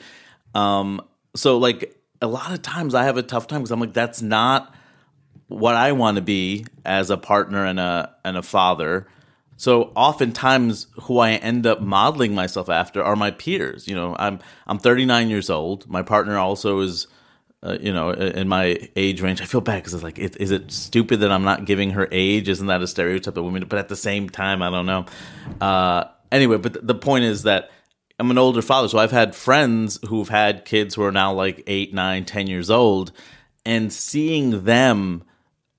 Um, 0.54 1.00
so 1.35 1.59
like 1.59 1.97
a 2.21 2.26
lot 2.26 2.52
of 2.52 2.62
times, 2.62 2.94
I 2.94 3.04
have 3.04 3.16
a 3.16 3.23
tough 3.23 3.47
time 3.47 3.61
because 3.61 3.73
I'm 3.73 3.80
like, 3.80 3.92
that's 3.92 4.23
not 4.23 4.75
what 5.49 5.75
I 5.75 5.92
want 5.92 6.16
to 6.16 6.23
be 6.23 6.66
as 6.85 7.11
a 7.11 7.16
partner 7.16 7.64
and 7.64 7.78
a 7.78 8.14
and 8.25 8.37
a 8.37 8.42
father. 8.42 9.06
So 9.62 9.92
oftentimes, 9.95 10.88
who 11.02 11.21
I 11.21 11.35
end 11.35 11.69
up 11.69 11.81
modeling 11.81 12.35
myself 12.35 12.69
after 12.69 13.00
are 13.00 13.14
my 13.14 13.31
peers. 13.31 13.87
You 13.87 13.95
know, 13.95 14.16
I'm 14.19 14.40
I'm 14.66 14.81
39 14.81 15.31
years 15.31 15.50
old. 15.50 15.88
My 15.88 16.02
partner 16.02 16.37
also 16.37 16.81
is, 16.81 17.07
uh, 17.62 17.78
you 17.81 17.92
know, 17.92 18.11
in 18.11 18.49
my 18.49 18.88
age 18.97 19.21
range. 19.21 19.40
I 19.40 19.45
feel 19.45 19.61
bad 19.61 19.76
because 19.76 19.95
it's 19.95 20.02
like, 20.02 20.19
is 20.19 20.50
it 20.50 20.73
stupid 20.73 21.21
that 21.21 21.31
I'm 21.31 21.45
not 21.45 21.64
giving 21.64 21.90
her 21.90 22.09
age? 22.11 22.49
Isn't 22.49 22.66
that 22.66 22.83
a 22.83 22.88
stereotype 22.88 23.37
of 23.37 23.45
women? 23.45 23.66
But 23.69 23.78
at 23.78 23.88
the 23.88 23.95
same 23.95 24.28
time, 24.28 24.62
I 24.62 24.71
don't 24.71 24.85
know. 24.85 25.07
Uh, 25.61 26.07
anyway, 26.33 26.57
but 26.57 26.85
the 26.85 26.97
point 26.97 27.23
is 27.23 27.45
that 27.45 27.71
I'm 28.19 28.33
an 28.33 28.38
older 28.38 28.62
father, 28.62 28.88
so 28.88 28.99
I've 28.99 29.12
had 29.12 29.33
friends 29.33 29.97
who've 30.09 30.28
had 30.28 30.64
kids 30.64 30.97
who 30.97 31.04
are 31.04 31.12
now 31.12 31.35
like 31.35 31.62
eight, 31.69 31.95
nine, 31.95 32.25
ten 32.25 32.49
years 32.49 32.69
old, 32.69 33.12
and 33.64 33.92
seeing 33.92 34.64
them 34.64 35.23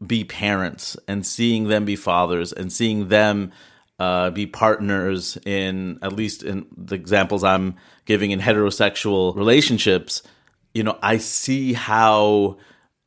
be 0.08 0.24
parents 0.24 0.96
and 1.06 1.28
seeing 1.28 1.68
them 1.68 1.84
be 1.84 1.98
fathers 1.98 2.54
and 2.54 2.72
seeing 2.72 3.10
them 3.10 3.52
uh, 4.00 4.32
be 4.32 4.46
partners 4.48 5.38
in 5.46 6.00
at 6.02 6.14
least 6.14 6.44
in 6.44 6.66
the 6.76 6.96
examples 6.96 7.44
I'm 7.44 7.76
giving 8.06 8.32
in 8.32 8.40
heterosexual 8.40 9.36
relationships, 9.36 10.24
you 10.74 10.84
know, 10.84 10.98
I 11.02 11.18
see 11.18 11.74
how 11.74 12.58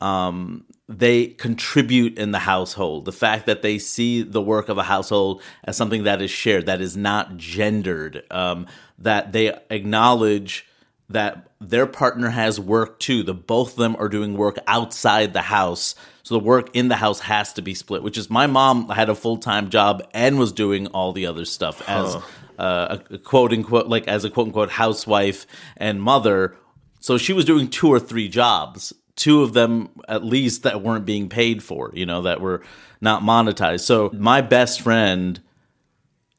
um, 0.01 0.65
they 0.89 1.29
contribute 1.29 2.19
in 2.19 2.31
the 2.31 2.39
household. 2.39 3.05
The 3.05 3.13
fact 3.13 3.47
that 3.47 3.63
they 3.63 3.79
see 3.79 4.23
the 4.23 4.43
work 4.43 4.69
of 4.69 4.79
a 4.79 4.85
household 4.85 5.43
as 5.65 5.77
something 5.77 6.05
that 6.05 6.23
is 6.23 6.31
shared, 6.31 6.67
that 6.67 6.81
is 6.81 6.97
not 6.97 7.37
gendered, 7.37 8.23
um, 8.31 8.67
that 8.99 9.33
they 9.33 9.59
acknowledge 9.71 10.67
that 11.09 11.51
their 11.61 11.87
partner 11.87 12.31
has 12.31 12.61
work 12.61 12.99
too. 12.99 13.23
The 13.23 13.35
both 13.35 13.73
of 13.73 13.77
them 13.77 13.97
are 13.99 14.09
doing 14.09 14.37
work 14.37 14.59
outside 14.67 15.33
the 15.33 15.43
house. 15.43 15.95
So 16.27 16.35
the 16.35 16.41
work 16.41 16.71
in 16.75 16.89
the 16.89 16.97
house 16.97 17.21
has 17.21 17.53
to 17.53 17.63
be 17.63 17.73
split, 17.73 18.03
which 18.03 18.19
is 18.19 18.29
my 18.29 18.49
mom 18.49 18.89
had 18.89 19.09
a 19.09 19.15
full 19.15 19.37
time 19.37 19.71
job 19.71 20.05
and 20.13 20.41
was 20.41 20.51
doing 20.51 20.89
all 20.89 21.13
the 21.13 21.27
other 21.27 21.45
stuff 21.45 21.89
as 21.89 22.17
uh, 22.59 22.99
a, 23.09 23.15
a 23.15 23.19
quote 23.19 23.53
unquote, 23.53 23.87
like 23.87 24.09
as 24.09 24.25
a 24.25 24.31
quote 24.31 24.49
unquote 24.49 24.71
housewife 24.71 25.47
and 25.77 26.03
mother. 26.03 26.57
So 26.99 27.17
she 27.17 27.33
was 27.33 27.45
doing 27.45 27.69
two 27.71 27.87
or 27.87 28.01
three 28.01 28.27
jobs, 28.27 28.93
two 29.15 29.45
of 29.45 29.53
them 29.53 29.89
at 30.09 30.25
least 30.25 30.65
that 30.65 30.83
weren't 30.83 31.07
being 31.07 31.29
paid 31.29 31.63
for, 31.63 31.93
you 31.95 32.07
know, 32.07 32.23
that 32.23 32.41
were 32.41 32.65
not 33.01 33.23
monetized. 33.23 33.83
So 33.83 34.11
my 34.13 34.41
best 34.41 34.81
friend 34.81 35.41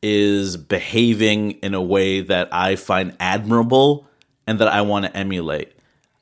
is 0.03 0.58
behaving 0.58 1.51
in 1.51 1.74
a 1.74 1.82
way 1.82 2.20
that 2.20 2.50
I 2.51 2.75
find 2.75 3.15
admirable 3.22 4.06
and 4.46 4.60
that 4.60 4.67
I 4.67 4.82
want 4.82 5.06
to 5.06 5.15
emulate. 5.15 5.72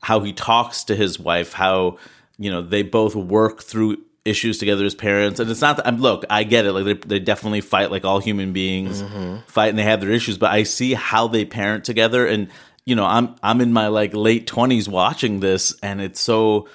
How 0.02 0.20
he 0.20 0.32
talks 0.32 0.84
to 0.84 0.94
his 0.94 1.18
wife, 1.18 1.52
how 1.52 1.98
you 2.38 2.50
know 2.50 2.62
they 2.62 2.82
both 2.82 3.14
work 3.14 3.62
through 3.62 3.98
issues 4.24 4.58
together 4.58 4.84
as 4.84 4.94
parents, 4.94 5.40
and 5.40 5.50
it's 5.50 5.60
not 5.60 5.76
that. 5.76 5.86
I'm, 5.86 5.98
look, 5.98 6.24
I 6.28 6.44
get 6.44 6.66
it. 6.66 6.72
Like 6.72 6.84
they, 6.84 6.94
they 6.94 7.18
definitely 7.18 7.60
fight 7.60 7.90
like 7.90 8.04
all 8.04 8.18
human 8.18 8.52
beings 8.52 9.02
mm-hmm. 9.02 9.38
fight, 9.46 9.68
and 9.68 9.78
they 9.78 9.84
have 9.84 10.00
their 10.00 10.10
issues. 10.10 10.36
But 10.36 10.52
I 10.52 10.64
see 10.64 10.94
how 10.94 11.28
they 11.28 11.44
parent 11.44 11.84
together, 11.84 12.26
and 12.26 12.48
you 12.84 12.94
know, 12.94 13.04
I'm 13.04 13.36
I'm 13.42 13.60
in 13.60 13.72
my 13.72 13.88
like 13.88 14.14
late 14.14 14.46
twenties 14.46 14.88
watching 14.88 15.40
this, 15.40 15.74
and 15.82 16.00
it's 16.00 16.20
so 16.20 16.68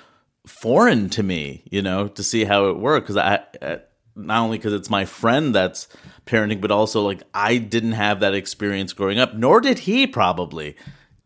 foreign 0.46 1.10
to 1.10 1.24
me, 1.24 1.64
you 1.70 1.82
know, 1.82 2.08
to 2.08 2.24
see 2.24 2.46
how 2.46 2.70
it 2.70 2.78
works 2.78 3.04
because 3.04 3.18
I, 3.18 3.44
I 3.62 3.80
not 4.16 4.42
only 4.42 4.58
because 4.58 4.74
it's 4.74 4.90
my 4.90 5.06
friend 5.06 5.54
that's 5.54 5.88
parenting, 6.26 6.62
but 6.62 6.72
also 6.72 7.02
like 7.02 7.24
I 7.34 7.58
didn't 7.58 7.94
have 7.94 8.22
that 8.22 8.34
experience 8.34 8.94
growing 8.94 9.20
up, 9.20 9.36
nor 9.36 9.62
did 9.62 9.80
he 9.80 10.08
probably. 10.08 10.76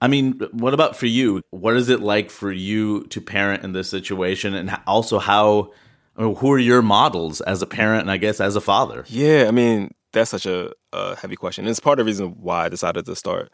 I 0.06 0.08
mean, 0.08 0.40
what 0.52 0.76
about 0.76 0.96
for 0.96 1.08
you? 1.08 1.42
What 1.50 1.76
is 1.76 1.90
it 1.90 2.00
like 2.00 2.30
for 2.30 2.52
you 2.52 3.06
to 3.06 3.20
parent 3.20 3.64
in 3.64 3.72
this 3.72 3.90
situation, 3.90 4.54
and 4.54 4.78
also 4.86 5.18
how? 5.18 5.72
I 6.16 6.22
mean, 6.22 6.36
who 6.36 6.52
are 6.52 6.60
your 6.60 6.84
models 6.84 7.42
as 7.42 7.64
a 7.64 7.66
parent, 7.66 8.02
and 8.02 8.12
I 8.12 8.18
guess 8.18 8.40
as 8.40 8.56
a 8.56 8.62
father? 8.62 9.04
Yeah, 9.08 9.46
I 9.48 9.52
mean, 9.52 9.96
that's 10.14 10.30
such 10.30 10.46
a, 10.46 10.72
a 10.94 11.16
heavy 11.16 11.36
question. 11.36 11.68
It's 11.68 11.80
part 11.80 12.00
of 12.00 12.06
the 12.06 12.12
reason 12.12 12.36
why 12.40 12.66
I 12.66 12.70
decided 12.70 13.08
to 13.08 13.16
start 13.16 13.52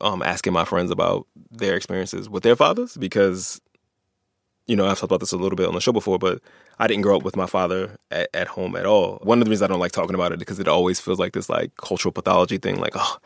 um, 0.00 0.24
asking 0.24 0.52
my 0.52 0.64
friends 0.64 0.90
about 0.90 1.28
their 1.52 1.76
experiences 1.76 2.28
with 2.28 2.42
their 2.42 2.56
fathers 2.56 2.96
because, 2.96 3.60
you 4.66 4.76
know, 4.76 4.86
I've 4.86 4.98
talked 4.98 5.04
about 5.10 5.20
this 5.20 5.32
a 5.32 5.36
little 5.36 5.56
bit 5.56 5.66
on 5.66 5.74
the 5.74 5.80
show 5.80 5.92
before, 5.92 6.18
but 6.18 6.40
I 6.78 6.86
didn't 6.86 7.02
grow 7.02 7.16
up 7.16 7.24
with 7.24 7.36
my 7.36 7.46
father 7.46 7.96
at, 8.10 8.28
at 8.32 8.46
home 8.46 8.76
at 8.76 8.86
all. 8.86 9.18
One 9.22 9.40
of 9.40 9.44
the 9.44 9.50
reasons 9.50 9.62
I 9.62 9.66
don't 9.66 9.80
like 9.80 9.92
talking 9.92 10.14
about 10.14 10.32
it 10.32 10.38
because 10.38 10.58
it 10.58 10.68
always 10.68 11.00
feels 11.00 11.18
like 11.18 11.32
this 11.32 11.48
like 11.48 11.76
cultural 11.76 12.12
pathology 12.12 12.58
thing, 12.58 12.80
like, 12.80 12.92
oh, 12.94 13.18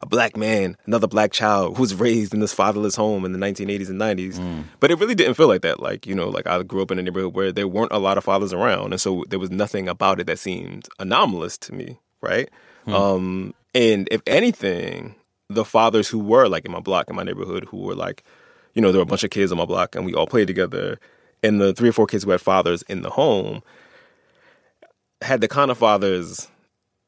a 0.00 0.06
black 0.06 0.36
man, 0.36 0.76
another 0.86 1.06
black 1.06 1.32
child 1.32 1.76
who 1.76 1.82
was 1.82 1.94
raised 1.94 2.32
in 2.32 2.40
this 2.40 2.54
fatherless 2.54 2.96
home 2.96 3.24
in 3.24 3.32
the 3.32 3.38
1980s 3.38 3.90
and 3.90 4.00
90s. 4.00 4.64
But 4.80 4.90
it 4.90 4.98
really 4.98 5.14
didn't 5.14 5.34
feel 5.34 5.48
like 5.48 5.62
that. 5.62 5.80
Like, 5.80 6.06
you 6.06 6.14
know, 6.14 6.28
like 6.28 6.46
I 6.46 6.62
grew 6.62 6.82
up 6.82 6.90
in 6.90 6.98
a 6.98 7.02
neighborhood 7.02 7.34
where 7.34 7.52
there 7.52 7.68
weren't 7.68 7.92
a 7.92 7.98
lot 7.98 8.16
of 8.16 8.24
fathers 8.24 8.52
around. 8.52 8.92
And 8.92 9.00
so 9.00 9.24
there 9.28 9.38
was 9.38 9.50
nothing 9.50 9.88
about 9.88 10.20
it 10.20 10.26
that 10.26 10.38
seemed 10.38 10.88
anomalous 10.98 11.58
to 11.58 11.74
me, 11.74 11.98
right? 12.22 12.48
Um, 12.86 13.54
and 13.74 14.08
if 14.10 14.22
anything, 14.26 15.14
the 15.50 15.64
fathers 15.64 16.08
who 16.08 16.18
were 16.18 16.48
like 16.48 16.64
in 16.64 16.72
my 16.72 16.80
block, 16.80 17.10
in 17.10 17.16
my 17.16 17.22
neighborhood, 17.24 17.66
who 17.66 17.78
were 17.78 17.94
like, 17.94 18.22
you 18.74 18.82
know, 18.82 18.92
there 18.92 18.98
were 18.98 19.04
a 19.04 19.06
bunch 19.06 19.24
of 19.24 19.30
kids 19.30 19.52
on 19.52 19.58
my 19.58 19.64
block 19.64 19.94
and 19.94 20.04
we 20.04 20.14
all 20.14 20.26
played 20.26 20.46
together. 20.46 20.98
And 21.42 21.60
the 21.60 21.72
three 21.72 21.88
or 21.88 21.92
four 21.92 22.06
kids 22.06 22.24
who 22.24 22.30
had 22.30 22.40
fathers 22.40 22.82
in 22.82 23.02
the 23.02 23.10
home 23.10 23.62
had 25.22 25.40
the 25.40 25.48
kind 25.48 25.70
of 25.70 25.78
fathers 25.78 26.48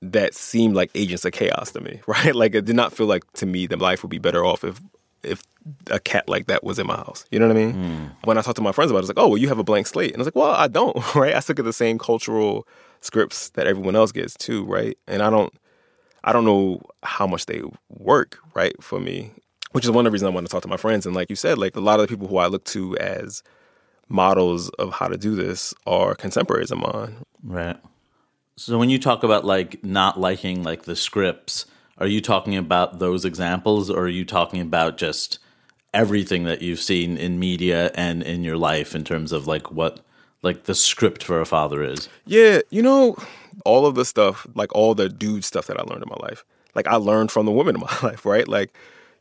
that 0.02 0.35
seemed 0.35 0.75
like 0.75 0.90
agents 0.95 1.25
of 1.25 1.33
chaos 1.33 1.73
to 1.73 1.81
me, 1.81 2.00
right? 2.07 2.35
Like 2.35 2.55
it 2.55 2.64
did 2.64 2.76
not 2.76 2.93
feel 2.93 3.07
like 3.07 3.31
to 3.35 3.47
me 3.47 3.67
that 3.67 3.79
life 3.79 4.02
would 4.02 4.11
be 4.11 4.19
better 4.19 4.45
off 4.45 4.64
if 4.64 4.81
if 5.23 5.43
a 5.90 6.00
cat 6.00 6.26
like 6.31 6.47
that 6.47 6.64
was 6.64 6.79
in 6.79 6.87
my 6.87 6.97
house. 6.97 7.26
You 7.31 7.38
know 7.38 7.47
what 7.47 7.57
I 7.57 7.61
mean? 7.61 7.73
Hmm. 7.75 8.07
When 8.25 8.38
I 8.38 8.40
talked 8.40 8.57
to 8.57 8.62
my 8.62 8.73
friends 8.73 8.90
about 8.90 9.00
it, 9.00 9.02
it's 9.02 9.09
like, 9.11 9.23
oh, 9.23 9.29
well, 9.29 9.37
you 9.37 9.49
have 9.49 9.59
a 9.59 9.64
blank 9.64 9.87
slate. 9.87 10.12
And 10.12 10.17
I 10.17 10.21
was 10.21 10.26
like, 10.26 10.35
well, 10.35 10.52
I 10.52 10.67
don't, 10.67 11.14
right? 11.14 11.35
I 11.35 11.40
still 11.40 11.55
get 11.55 11.64
the 11.64 11.75
same 11.75 11.99
cultural 11.99 12.67
scripts 13.02 13.50
that 13.50 13.67
everyone 13.67 13.95
else 13.95 14.12
gets 14.12 14.35
too, 14.35 14.64
right? 14.64 14.97
And 15.07 15.23
I 15.23 15.29
don't 15.29 15.52
I 16.25 16.33
don't 16.33 16.45
know 16.45 16.81
how 17.02 17.26
much 17.26 17.47
they 17.47 17.62
work, 17.88 18.38
right, 18.55 18.75
for 18.83 19.00
me. 19.00 19.33
Which 19.72 19.84
is 19.84 19.90
one 19.90 20.04
of 20.04 20.10
the 20.10 20.12
reasons 20.12 20.30
I 20.30 20.34
want 20.34 20.46
to 20.46 20.50
talk 20.50 20.62
to 20.62 20.68
my 20.68 20.76
friends. 20.76 21.06
And 21.06 21.14
like 21.14 21.30
you 21.30 21.36
said, 21.36 21.58
like 21.58 21.76
a 21.76 21.80
lot 21.80 22.00
of 22.00 22.06
the 22.06 22.08
people 22.08 22.26
who 22.26 22.38
I 22.38 22.46
look 22.46 22.64
to 22.66 22.96
as 22.98 23.42
models 24.08 24.68
of 24.70 24.94
how 24.94 25.08
to 25.08 25.16
do 25.16 25.36
this 25.36 25.72
are 25.86 26.14
contemporaries 26.14 26.70
of 26.70 26.78
mine. 26.78 27.24
Right. 27.42 27.76
So 28.56 28.78
when 28.78 28.90
you 28.90 28.98
talk 28.98 29.22
about 29.22 29.44
like 29.44 29.82
not 29.84 30.20
liking 30.20 30.62
like 30.62 30.82
the 30.82 30.96
scripts, 30.96 31.66
are 31.98 32.06
you 32.06 32.20
talking 32.20 32.56
about 32.56 32.98
those 32.98 33.24
examples 33.24 33.88
or 33.88 34.04
are 34.04 34.08
you 34.08 34.24
talking 34.24 34.60
about 34.60 34.98
just 34.98 35.38
everything 35.94 36.44
that 36.44 36.62
you've 36.62 36.80
seen 36.80 37.16
in 37.16 37.38
media 37.38 37.90
and 37.94 38.22
in 38.22 38.44
your 38.44 38.56
life 38.56 38.94
in 38.94 39.04
terms 39.04 39.32
of 39.32 39.46
like 39.46 39.70
what 39.70 40.00
like 40.42 40.64
the 40.64 40.74
script 40.74 41.22
for 41.22 41.40
a 41.40 41.46
father 41.46 41.82
is? 41.82 42.08
Yeah, 42.26 42.60
you 42.70 42.82
know, 42.82 43.16
all 43.64 43.86
of 43.86 43.94
the 43.94 44.04
stuff, 44.04 44.46
like 44.54 44.74
all 44.74 44.94
the 44.94 45.08
dude 45.08 45.44
stuff 45.44 45.66
that 45.66 45.78
I 45.78 45.82
learned 45.82 46.02
in 46.02 46.08
my 46.08 46.26
life, 46.26 46.44
like 46.74 46.86
I 46.86 46.96
learned 46.96 47.30
from 47.30 47.46
the 47.46 47.52
women 47.52 47.76
in 47.76 47.80
my 47.80 47.96
life, 48.02 48.26
right? 48.26 48.48
Like 48.48 48.74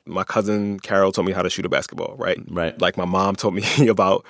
my 0.10 0.24
cousin 0.24 0.80
Carol 0.80 1.12
told 1.12 1.28
me 1.28 1.34
how 1.34 1.42
to 1.42 1.50
shoot 1.50 1.66
a 1.66 1.70
basketball, 1.70 2.16
right? 2.18 2.40
Right. 2.48 2.80
Like 2.82 2.98
my 2.98 3.06
mom 3.06 3.36
told 3.36 3.56
me 3.56 3.64
about 3.88 4.26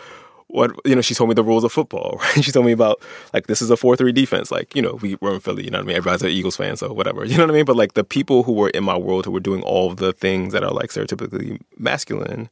what 0.48 0.72
you 0.86 0.96
know. 0.96 1.02
She 1.02 1.16
told 1.16 1.30
me 1.30 1.34
the 1.34 1.44
rules 1.44 1.64
of 1.64 1.72
football, 1.72 2.18
right? 2.22 2.44
She 2.44 2.52
told 2.52 2.66
me 2.66 2.72
about 2.72 3.02
like 3.34 3.48
this 3.48 3.62
is 3.62 3.70
a 3.70 3.78
four 3.78 3.96
three 3.96 4.12
defense. 4.12 4.52
Like 4.52 4.76
you 4.76 4.82
know, 4.82 4.96
we 5.02 5.16
were 5.22 5.36
in 5.36 5.40
Philly, 5.40 5.64
you 5.64 5.72
know 5.72 5.80
what 5.80 5.86
I 5.86 5.88
mean. 5.88 5.98
Everybody's 5.98 6.24
an 6.24 6.30
Eagles 6.30 6.58
fan, 6.58 6.76
so 6.78 6.92
whatever, 6.92 7.26
you 7.26 7.38
know 7.38 7.44
what 7.44 7.52
I 7.52 7.54
mean. 7.54 7.66
But 7.66 7.76
like 7.76 7.94
the 7.94 8.04
people 8.04 8.44
who 8.44 8.54
were 8.54 8.70
in 8.70 8.84
my 8.84 8.98
world 8.98 9.26
who 9.26 9.32
were 9.32 9.40
doing 9.40 9.62
all 9.64 9.94
the 9.94 10.14
things 10.14 10.54
that 10.54 10.64
are 10.64 10.72
like 10.72 10.90
stereotypically 10.90 11.60
masculine 11.78 12.50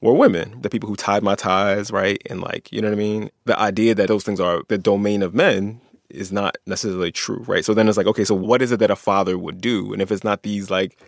were 0.00 0.12
women. 0.12 0.60
The 0.60 0.70
people 0.70 0.88
who 0.88 0.96
tied 0.96 1.22
my 1.22 1.34
ties, 1.34 1.90
right? 1.90 2.20
And 2.28 2.40
like, 2.40 2.70
you 2.72 2.80
know 2.80 2.88
what 2.88 2.94
I 2.94 2.98
mean? 2.98 3.30
The 3.44 3.58
idea 3.58 3.94
that 3.94 4.08
those 4.08 4.24
things 4.24 4.40
are 4.40 4.62
the 4.68 4.76
domain 4.76 5.22
of 5.22 5.32
men 5.32 5.80
is 6.10 6.30
not 6.32 6.58
necessarily 6.66 7.12
true, 7.12 7.42
right? 7.46 7.64
So 7.64 7.72
then 7.72 7.88
it's 7.88 7.96
like, 7.96 8.06
okay, 8.06 8.24
so 8.24 8.34
what 8.34 8.60
is 8.62 8.72
it 8.72 8.80
that 8.80 8.90
a 8.90 8.96
father 8.96 9.38
would 9.38 9.60
do? 9.60 9.92
And 9.92 10.02
if 10.02 10.10
it's 10.10 10.24
not 10.24 10.42
these 10.42 10.70
like 10.70 10.98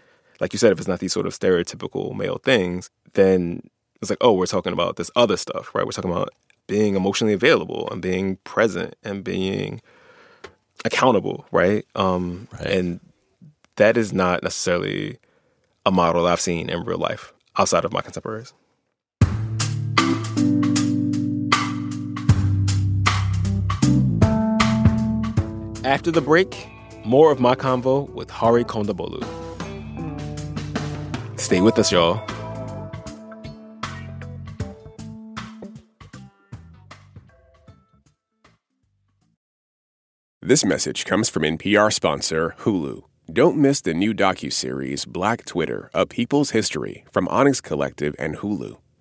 like 0.41 0.53
you 0.53 0.59
said, 0.59 0.73
if 0.73 0.79
it's 0.79 0.89
not 0.89 1.01
these 1.01 1.13
sort 1.13 1.27
of 1.27 1.33
stereotypical 1.39 2.15
male 2.17 2.39
things, 2.39 2.91
then 3.15 3.61
it's 4.01 4.11
like, 4.11 4.19
oh, 4.21 4.33
we're 4.33 4.47
talking 4.47 4.73
about 4.73 4.97
this 4.97 5.11
other 5.17 5.37
stuff, 5.37 5.75
right? 5.75 5.85
We're 5.85 5.93
talking 5.93 6.11
about 6.11 6.31
being 6.67 6.95
emotionally 6.97 7.35
available 7.35 7.89
and 7.91 8.01
being 8.03 8.37
present 8.45 8.95
and 9.03 9.23
being 9.23 9.81
accountable, 10.85 11.47
right? 11.53 11.85
Um 11.95 12.49
Right. 12.53 12.67
and 12.67 13.01
that 13.77 13.97
is 13.97 14.13
not 14.13 14.43
necessarily 14.43 15.19
a 15.87 15.91
model 15.91 16.27
I've 16.27 16.41
seen 16.41 16.71
in 16.71 16.85
real 16.85 16.99
life 16.99 17.33
outside 17.59 17.85
of 17.85 17.93
my 17.93 18.01
contemporaries. 18.01 18.53
After 25.85 26.11
the 26.11 26.23
break, 26.23 26.69
more 27.05 27.31
of 27.31 27.41
my 27.41 27.55
convo 27.55 28.09
with 28.11 28.31
Hari 28.31 28.65
Kondabolu. 28.65 29.23
Stay 31.45 31.61
with 31.61 31.79
us, 31.79 31.93
y'all. 31.93 32.23
This 40.41 40.65
message 40.65 41.05
comes 41.05 41.29
from 41.29 41.43
NPR 41.43 41.93
sponsor 41.93 42.55
Hulu. 42.61 43.03
Don't 43.31 43.59
miss 43.59 43.83
the 43.83 43.93
new 43.93 44.15
docuseries 44.15 45.07
Black 45.07 45.45
Twitter: 45.45 45.91
A 45.93 46.07
People's 46.07 46.53
History 46.53 47.05
from 47.13 47.29
Onyx 47.29 47.61
Collective 47.61 48.17
and 48.19 48.39
Hulu. 48.39 48.79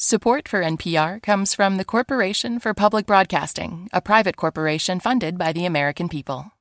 Support 0.00 0.46
for 0.46 0.62
NPR 0.62 1.20
comes 1.20 1.54
from 1.54 1.76
the 1.76 1.84
Corporation 1.84 2.60
for 2.60 2.72
Public 2.72 3.04
Broadcasting, 3.04 3.88
a 3.92 4.00
private 4.00 4.36
corporation 4.36 5.00
funded 5.00 5.36
by 5.36 5.52
the 5.52 5.64
American 5.64 6.08
people. 6.08 6.52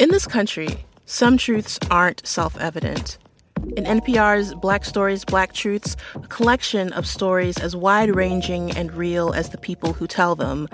In 0.00 0.08
this 0.08 0.26
country, 0.26 0.84
some 1.06 1.38
truths 1.38 1.78
aren't 1.92 2.26
self 2.26 2.58
evident. 2.58 3.18
In 3.76 3.84
NPR's 3.84 4.52
Black 4.56 4.84
Stories, 4.84 5.24
Black 5.24 5.52
Truths, 5.52 5.94
a 6.16 6.26
collection 6.26 6.92
of 6.92 7.06
stories 7.06 7.56
as 7.56 7.76
wide 7.76 8.12
ranging 8.12 8.72
and 8.72 8.92
real 8.94 9.32
as 9.32 9.50
the 9.50 9.58
people 9.58 9.92
who 9.92 10.08
tell 10.08 10.34
them, 10.34 10.68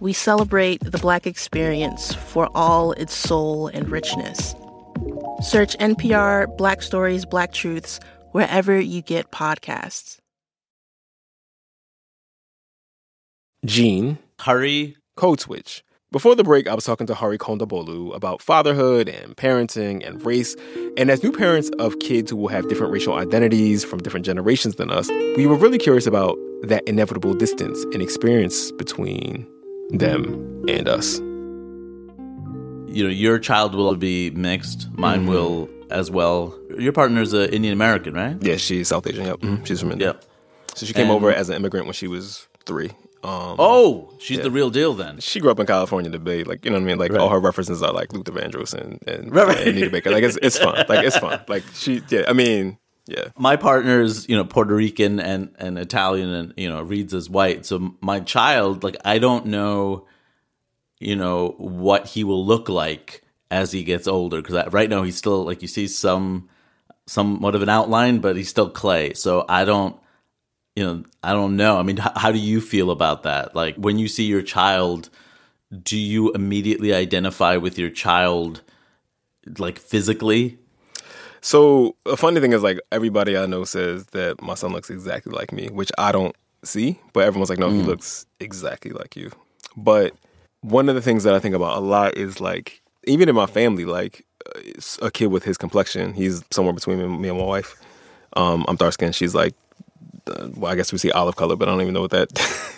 we 0.00 0.12
celebrate 0.12 0.82
the 0.82 0.98
Black 0.98 1.26
experience 1.26 2.12
for 2.12 2.50
all 2.54 2.92
its 2.92 3.14
soul 3.14 3.68
and 3.68 3.88
richness. 3.88 4.54
Search 5.40 5.76
NPR 5.78 6.54
Black 6.58 6.82
Stories, 6.82 7.24
Black 7.24 7.52
Truths 7.52 8.00
wherever 8.36 8.78
you 8.78 9.00
get 9.00 9.30
podcasts. 9.30 10.18
Gene, 13.64 14.18
Hari. 14.40 14.98
code 15.16 15.40
switch. 15.40 15.82
Before 16.12 16.34
the 16.34 16.44
break, 16.44 16.68
I 16.68 16.74
was 16.74 16.84
talking 16.84 17.06
to 17.06 17.14
Hari 17.14 17.38
Kondabolu 17.38 18.14
about 18.14 18.42
fatherhood 18.42 19.08
and 19.08 19.34
parenting 19.38 20.06
and 20.06 20.22
race. 20.24 20.54
And 20.98 21.10
as 21.10 21.22
new 21.22 21.32
parents 21.32 21.70
of 21.78 21.98
kids 21.98 22.30
who 22.30 22.36
will 22.36 22.48
have 22.48 22.68
different 22.68 22.92
racial 22.92 23.14
identities 23.14 23.86
from 23.86 24.00
different 24.00 24.26
generations 24.26 24.74
than 24.74 24.90
us, 24.90 25.08
we 25.38 25.46
were 25.46 25.56
really 25.56 25.78
curious 25.78 26.06
about 26.06 26.36
that 26.64 26.86
inevitable 26.86 27.32
distance 27.32 27.82
and 27.94 28.02
experience 28.02 28.70
between 28.72 29.46
them 29.88 30.62
and 30.68 30.86
us. 30.88 31.16
You 32.94 33.04
know, 33.04 33.10
your 33.10 33.38
child 33.38 33.74
will 33.74 33.96
be 33.96 34.28
mixed. 34.32 34.90
Mine 34.92 35.20
mm-hmm. 35.20 35.30
will 35.30 35.70
as 35.90 36.10
well. 36.10 36.54
Your 36.78 36.92
partner's 36.92 37.32
an 37.32 37.50
Indian 37.50 37.72
American, 37.72 38.14
right? 38.14 38.36
Yeah, 38.40 38.56
she's 38.56 38.88
South 38.88 39.06
Asian. 39.06 39.26
Yep. 39.26 39.38
Mhm. 39.40 39.66
She's 39.66 39.80
from 39.80 39.92
India. 39.92 40.08
Yep. 40.08 40.24
So 40.74 40.86
she 40.86 40.92
came 40.92 41.04
And- 41.04 41.12
over 41.12 41.32
as 41.32 41.48
an 41.48 41.56
immigrant 41.56 41.86
when 41.86 41.94
she 41.94 42.06
was 42.08 42.46
three. 42.66 42.90
Um, 43.24 43.56
Oh, 43.58 44.12
she's 44.20 44.40
the 44.40 44.50
real 44.50 44.70
deal 44.70 44.92
then. 44.94 45.18
she 45.20 45.40
grew 45.40 45.50
up 45.50 45.58
in 45.58 45.66
California 45.66 46.10
to 46.12 46.18
be 46.18 46.44
like 46.44 46.64
you 46.64 46.70
know 46.70 46.76
what 46.76 46.82
I 46.82 46.86
mean 46.86 46.98
like 46.98 47.12
all 47.14 47.28
her 47.30 47.40
references 47.40 47.82
are 47.82 47.92
like 47.92 48.12
Luther 48.12 48.30
Vandross 48.32 48.72
and 48.74 49.02
and, 49.08 49.32
Right, 49.34 49.48
right. 49.48 49.58
and 49.58 49.68
Anita 49.70 49.90
Baker 49.90 50.10
like 50.12 50.22
it's 50.22 50.38
it's 50.42 50.58
fun 50.58 50.84
like 50.88 51.04
it's 51.04 51.18
fun 51.18 51.40
like 51.48 51.64
she 51.74 52.02
yeah 52.08 52.24
I 52.28 52.34
mean 52.34 52.78
yeah 53.08 53.28
my 53.36 53.56
partner's 53.56 54.28
you 54.28 54.36
know 54.36 54.44
Puerto 54.44 54.74
Rican 54.74 55.18
and 55.18 55.50
and 55.58 55.76
Italian 55.78 56.28
and 56.28 56.54
you 56.56 56.68
know 56.68 56.82
reads 56.82 57.14
as 57.14 57.28
white. 57.28 57.66
So 57.66 57.94
my 58.00 58.20
child, 58.20 58.84
like 58.84 58.96
I 59.04 59.18
don't 59.18 59.46
know, 59.46 60.06
you 61.00 61.16
know 61.16 61.54
what 61.58 62.06
he 62.06 62.22
will 62.22 62.44
look 62.46 62.68
like 62.68 63.22
as 63.50 63.72
he 63.72 63.82
gets 63.82 64.06
older 64.06 64.40
because 64.42 64.72
right 64.72 64.90
now 64.90 65.02
he's 65.02 65.16
still 65.16 65.44
like 65.44 65.62
you 65.62 65.68
see 65.68 65.88
some 65.88 66.48
somewhat 67.06 67.54
of 67.54 67.62
an 67.62 67.68
outline, 67.68 68.18
but 68.18 68.36
he's 68.36 68.48
still 68.48 68.70
clay. 68.70 69.14
So 69.14 69.44
I 69.48 69.64
don't. 69.64 69.96
You 70.74 70.84
know, 70.84 71.04
I 71.22 71.32
don't 71.32 71.56
know. 71.56 71.78
I 71.78 71.82
mean, 71.82 71.98
h- 71.98 72.12
how 72.16 72.30
do 72.30 72.38
you 72.38 72.60
feel 72.60 72.90
about 72.90 73.22
that? 73.22 73.56
Like 73.56 73.76
when 73.76 73.98
you 73.98 74.08
see 74.08 74.24
your 74.24 74.42
child, 74.42 75.08
do 75.82 75.96
you 75.96 76.32
immediately 76.32 76.92
identify 76.92 77.56
with 77.56 77.78
your 77.78 77.88
child, 77.88 78.60
like 79.58 79.78
physically? 79.78 80.58
so 81.46 81.94
a 82.06 82.16
funny 82.16 82.40
thing 82.40 82.52
is 82.52 82.64
like 82.64 82.80
everybody 82.90 83.38
I 83.38 83.46
know 83.46 83.62
says 83.62 84.06
that 84.06 84.42
my 84.42 84.54
son 84.54 84.72
looks 84.72 84.90
exactly 84.90 85.32
like 85.32 85.52
me 85.52 85.68
which 85.68 85.92
I 85.96 86.10
don't 86.10 86.34
see 86.64 86.98
but 87.12 87.22
everyone's 87.22 87.50
like 87.50 87.60
no 87.60 87.70
he 87.70 87.82
mm. 87.82 87.86
looks 87.86 88.26
exactly 88.40 88.90
like 88.90 89.14
you 89.14 89.30
but 89.76 90.12
one 90.62 90.88
of 90.88 90.96
the 90.96 91.00
things 91.00 91.22
that 91.22 91.34
I 91.34 91.38
think 91.38 91.54
about 91.54 91.76
a 91.76 91.80
lot 91.80 92.16
is 92.16 92.40
like 92.40 92.82
even 93.04 93.28
in 93.28 93.36
my 93.36 93.46
family 93.46 93.84
like 93.84 94.25
a 95.02 95.10
kid 95.10 95.26
with 95.26 95.44
his 95.44 95.56
complexion 95.56 96.12
he's 96.14 96.42
somewhere 96.50 96.74
between 96.74 97.20
me, 97.20 97.28
and 97.28 97.38
my 97.38 97.44
wife 97.44 97.76
um, 98.34 98.64
I'm 98.68 98.76
dark 98.76 98.92
skinned 98.92 99.14
she's 99.14 99.34
like 99.34 99.54
well, 100.26 100.72
I 100.72 100.74
guess 100.74 100.92
we 100.92 100.98
see 100.98 101.10
olive 101.10 101.36
color, 101.36 101.56
but 101.56 101.68
I 101.68 101.72
don't 101.72 101.82
even 101.82 101.94
know 101.94 102.02
what 102.02 102.10
that. 102.10 102.30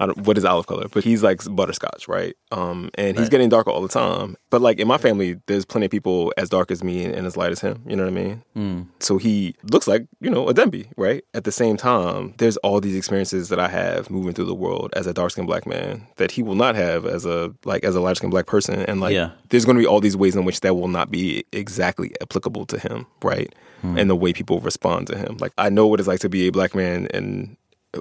I 0.00 0.06
don't, 0.06 0.18
what 0.26 0.36
is 0.38 0.44
olive 0.44 0.66
color? 0.66 0.86
But 0.88 1.04
he's 1.04 1.22
like 1.22 1.40
butterscotch, 1.50 2.08
right? 2.08 2.34
Um, 2.50 2.90
and 2.94 3.18
he's 3.18 3.28
getting 3.28 3.48
darker 3.48 3.70
all 3.70 3.82
the 3.82 3.88
time. 3.88 4.36
But 4.50 4.60
like 4.60 4.78
in 4.80 4.88
my 4.88 4.98
family, 4.98 5.38
there's 5.46 5.64
plenty 5.64 5.86
of 5.86 5.90
people 5.92 6.32
as 6.36 6.48
dark 6.48 6.70
as 6.70 6.82
me 6.84 7.04
and, 7.04 7.14
and 7.14 7.26
as 7.26 7.36
light 7.36 7.52
as 7.52 7.60
him. 7.60 7.82
You 7.86 7.96
know 7.96 8.04
what 8.04 8.12
I 8.18 8.22
mean? 8.54 8.88
So 9.00 9.18
he 9.18 9.54
looks 9.70 9.86
like 9.86 10.06
you 10.20 10.30
know 10.30 10.48
a 10.48 10.54
Demby, 10.54 10.88
right? 10.96 11.24
At 11.34 11.44
the 11.44 11.52
same 11.52 11.76
time, 11.76 12.34
there's 12.38 12.56
all 12.58 12.80
these 12.80 12.96
experiences 12.96 13.48
that 13.48 13.58
I 13.60 13.68
have 13.68 14.10
moving 14.10 14.32
through 14.32 14.46
the 14.46 14.54
world 14.54 14.92
as 14.94 15.06
a 15.06 15.12
dark 15.14 15.30
skinned 15.32 15.46
black 15.48 15.66
man 15.66 16.06
that 16.16 16.30
he 16.32 16.42
will 16.42 16.54
not 16.54 16.74
have 16.74 17.06
as 17.06 17.24
a 17.26 17.52
like 17.64 17.84
as 17.84 17.94
a 17.94 18.00
light 18.00 18.16
skinned 18.16 18.30
black 18.32 18.46
person, 18.46 18.80
and 18.80 19.00
like 19.00 19.14
Yeah. 19.14 19.30
there's 19.50 19.64
going 19.64 19.76
to 19.76 19.80
be 19.80 19.86
all 19.86 20.00
these 20.00 20.16
ways 20.16 20.36
in 20.36 20.44
which 20.44 20.60
that 20.60 20.74
will 20.74 20.88
not 20.88 21.10
be 21.10 21.44
exactly 21.52 22.12
applicable 22.20 22.66
to 22.66 22.78
him, 22.78 23.06
right? 23.22 23.52
And 23.84 24.08
the 24.08 24.14
way 24.14 24.32
people 24.32 24.60
respond 24.60 25.08
to 25.08 25.18
him. 25.18 25.38
Like 25.40 25.52
I 25.58 25.68
know 25.68 25.88
what 25.88 25.98
it's 25.98 26.06
like 26.08 26.20
to 26.20 26.28
be 26.28 26.46
a 26.46 26.52
black 26.52 26.72
man 26.72 27.06
in 27.06 27.56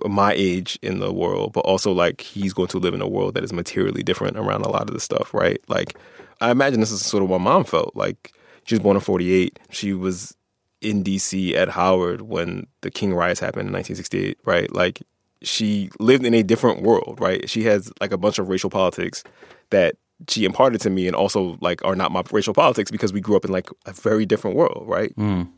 my 0.05 0.33
age 0.33 0.79
in 0.81 0.99
the 0.99 1.11
world, 1.11 1.53
but 1.53 1.61
also 1.61 1.91
like 1.91 2.21
he's 2.21 2.53
going 2.53 2.69
to 2.69 2.79
live 2.79 2.93
in 2.93 3.01
a 3.01 3.07
world 3.07 3.33
that 3.33 3.43
is 3.43 3.53
materially 3.53 4.03
different 4.03 4.37
around 4.37 4.61
a 4.61 4.69
lot 4.69 4.83
of 4.83 4.93
the 4.93 4.99
stuff, 4.99 5.33
right? 5.33 5.61
Like 5.67 5.97
I 6.39 6.51
imagine 6.51 6.79
this 6.79 6.91
is 6.91 7.05
sort 7.05 7.23
of 7.23 7.29
what 7.29 7.41
mom 7.41 7.63
felt. 7.63 7.95
Like 7.95 8.33
she 8.65 8.75
was 8.75 8.81
born 8.81 8.95
in 8.97 9.01
48. 9.01 9.59
She 9.69 9.93
was 9.93 10.35
in 10.81 11.03
DC 11.03 11.55
at 11.55 11.69
Howard 11.69 12.21
when 12.21 12.67
the 12.81 12.91
King 12.91 13.13
riots 13.13 13.39
happened 13.39 13.67
in 13.67 13.73
1968, 13.73 14.37
right? 14.45 14.73
Like 14.73 15.01
she 15.41 15.89
lived 15.99 16.25
in 16.25 16.33
a 16.33 16.43
different 16.43 16.81
world, 16.81 17.19
right? 17.19 17.49
She 17.49 17.63
has 17.63 17.91
like 17.99 18.11
a 18.11 18.17
bunch 18.17 18.39
of 18.39 18.49
racial 18.49 18.69
politics 18.69 19.23
that 19.69 19.95
she 20.27 20.45
imparted 20.45 20.81
to 20.81 20.89
me 20.89 21.07
and 21.07 21.15
also 21.15 21.57
like 21.61 21.83
are 21.83 21.95
not 21.95 22.11
my 22.11 22.23
racial 22.31 22.53
politics 22.53 22.91
because 22.91 23.11
we 23.13 23.21
grew 23.21 23.35
up 23.35 23.45
in 23.45 23.51
like 23.51 23.69
a 23.85 23.93
very 23.93 24.25
different 24.25 24.55
world, 24.55 24.83
right? 24.87 25.11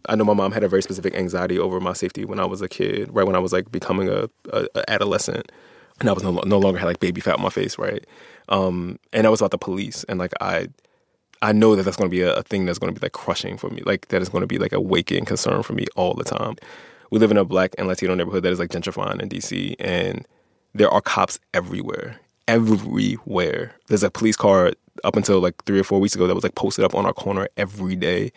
I 0.07 0.15
know 0.15 0.23
my 0.23 0.33
mom 0.33 0.51
had 0.51 0.63
a 0.63 0.67
very 0.69 0.81
specific 0.81 1.15
anxiety 1.15 1.59
over 1.59 1.79
my 1.79 1.93
safety 1.93 2.25
when 2.25 2.39
I 2.39 2.45
was 2.45 2.61
a 2.61 2.69
kid, 2.69 3.09
right? 3.11 3.25
When 3.25 3.35
I 3.35 3.39
was 3.39 3.51
like 3.53 3.71
becoming 3.71 4.09
a, 4.09 4.29
a, 4.51 4.67
a 4.75 4.89
adolescent 4.89 5.51
and 5.99 6.09
I 6.09 6.13
was 6.13 6.23
no, 6.23 6.31
no 6.45 6.57
longer 6.59 6.79
had 6.79 6.85
like 6.85 6.99
baby 6.99 7.21
fat 7.21 7.35
on 7.35 7.41
my 7.41 7.49
face, 7.49 7.77
right? 7.77 8.05
Um, 8.49 8.99
and 9.11 9.25
that 9.25 9.31
was 9.31 9.41
about 9.41 9.51
the 9.51 9.57
police 9.57 10.03
and 10.05 10.19
like 10.19 10.33
I 10.41 10.67
I 11.41 11.51
know 11.51 11.75
that 11.75 11.83
that's 11.83 11.97
going 11.97 12.09
to 12.09 12.15
be 12.15 12.21
a, 12.21 12.33
a 12.35 12.43
thing 12.43 12.65
that's 12.65 12.79
going 12.79 12.93
to 12.93 12.97
be 12.97 13.03
like 13.03 13.11
crushing 13.11 13.57
for 13.57 13.69
me. 13.69 13.81
Like 13.85 14.07
that 14.07 14.21
is 14.21 14.29
going 14.29 14.41
to 14.41 14.47
be 14.47 14.57
like 14.57 14.71
a 14.71 14.79
waking 14.79 15.25
concern 15.25 15.61
for 15.61 15.73
me 15.73 15.85
all 15.97 16.13
the 16.13 16.23
time. 16.23 16.55
We 17.11 17.19
live 17.19 17.31
in 17.31 17.37
a 17.37 17.43
black 17.43 17.75
and 17.77 17.87
Latino 17.87 18.15
neighborhood 18.15 18.43
that 18.43 18.51
is 18.53 18.59
like 18.59 18.69
gentrifying 18.69 19.21
in 19.21 19.29
DC, 19.29 19.75
and 19.77 20.25
there 20.73 20.89
are 20.89 21.01
cops 21.01 21.39
everywhere, 21.53 22.19
everywhere. 22.47 23.73
There's 23.87 24.03
a 24.03 24.11
police 24.11 24.35
car 24.35 24.73
up 25.03 25.15
until 25.15 25.39
like 25.39 25.63
three 25.65 25.79
or 25.79 25.83
four 25.83 25.99
weeks 25.99 26.15
ago 26.15 26.27
that 26.27 26.35
was 26.35 26.43
like 26.43 26.55
posted 26.55 26.85
up 26.85 26.95
on 26.95 27.05
our 27.05 27.13
corner 27.13 27.47
every 27.57 27.95
day, 27.95 28.31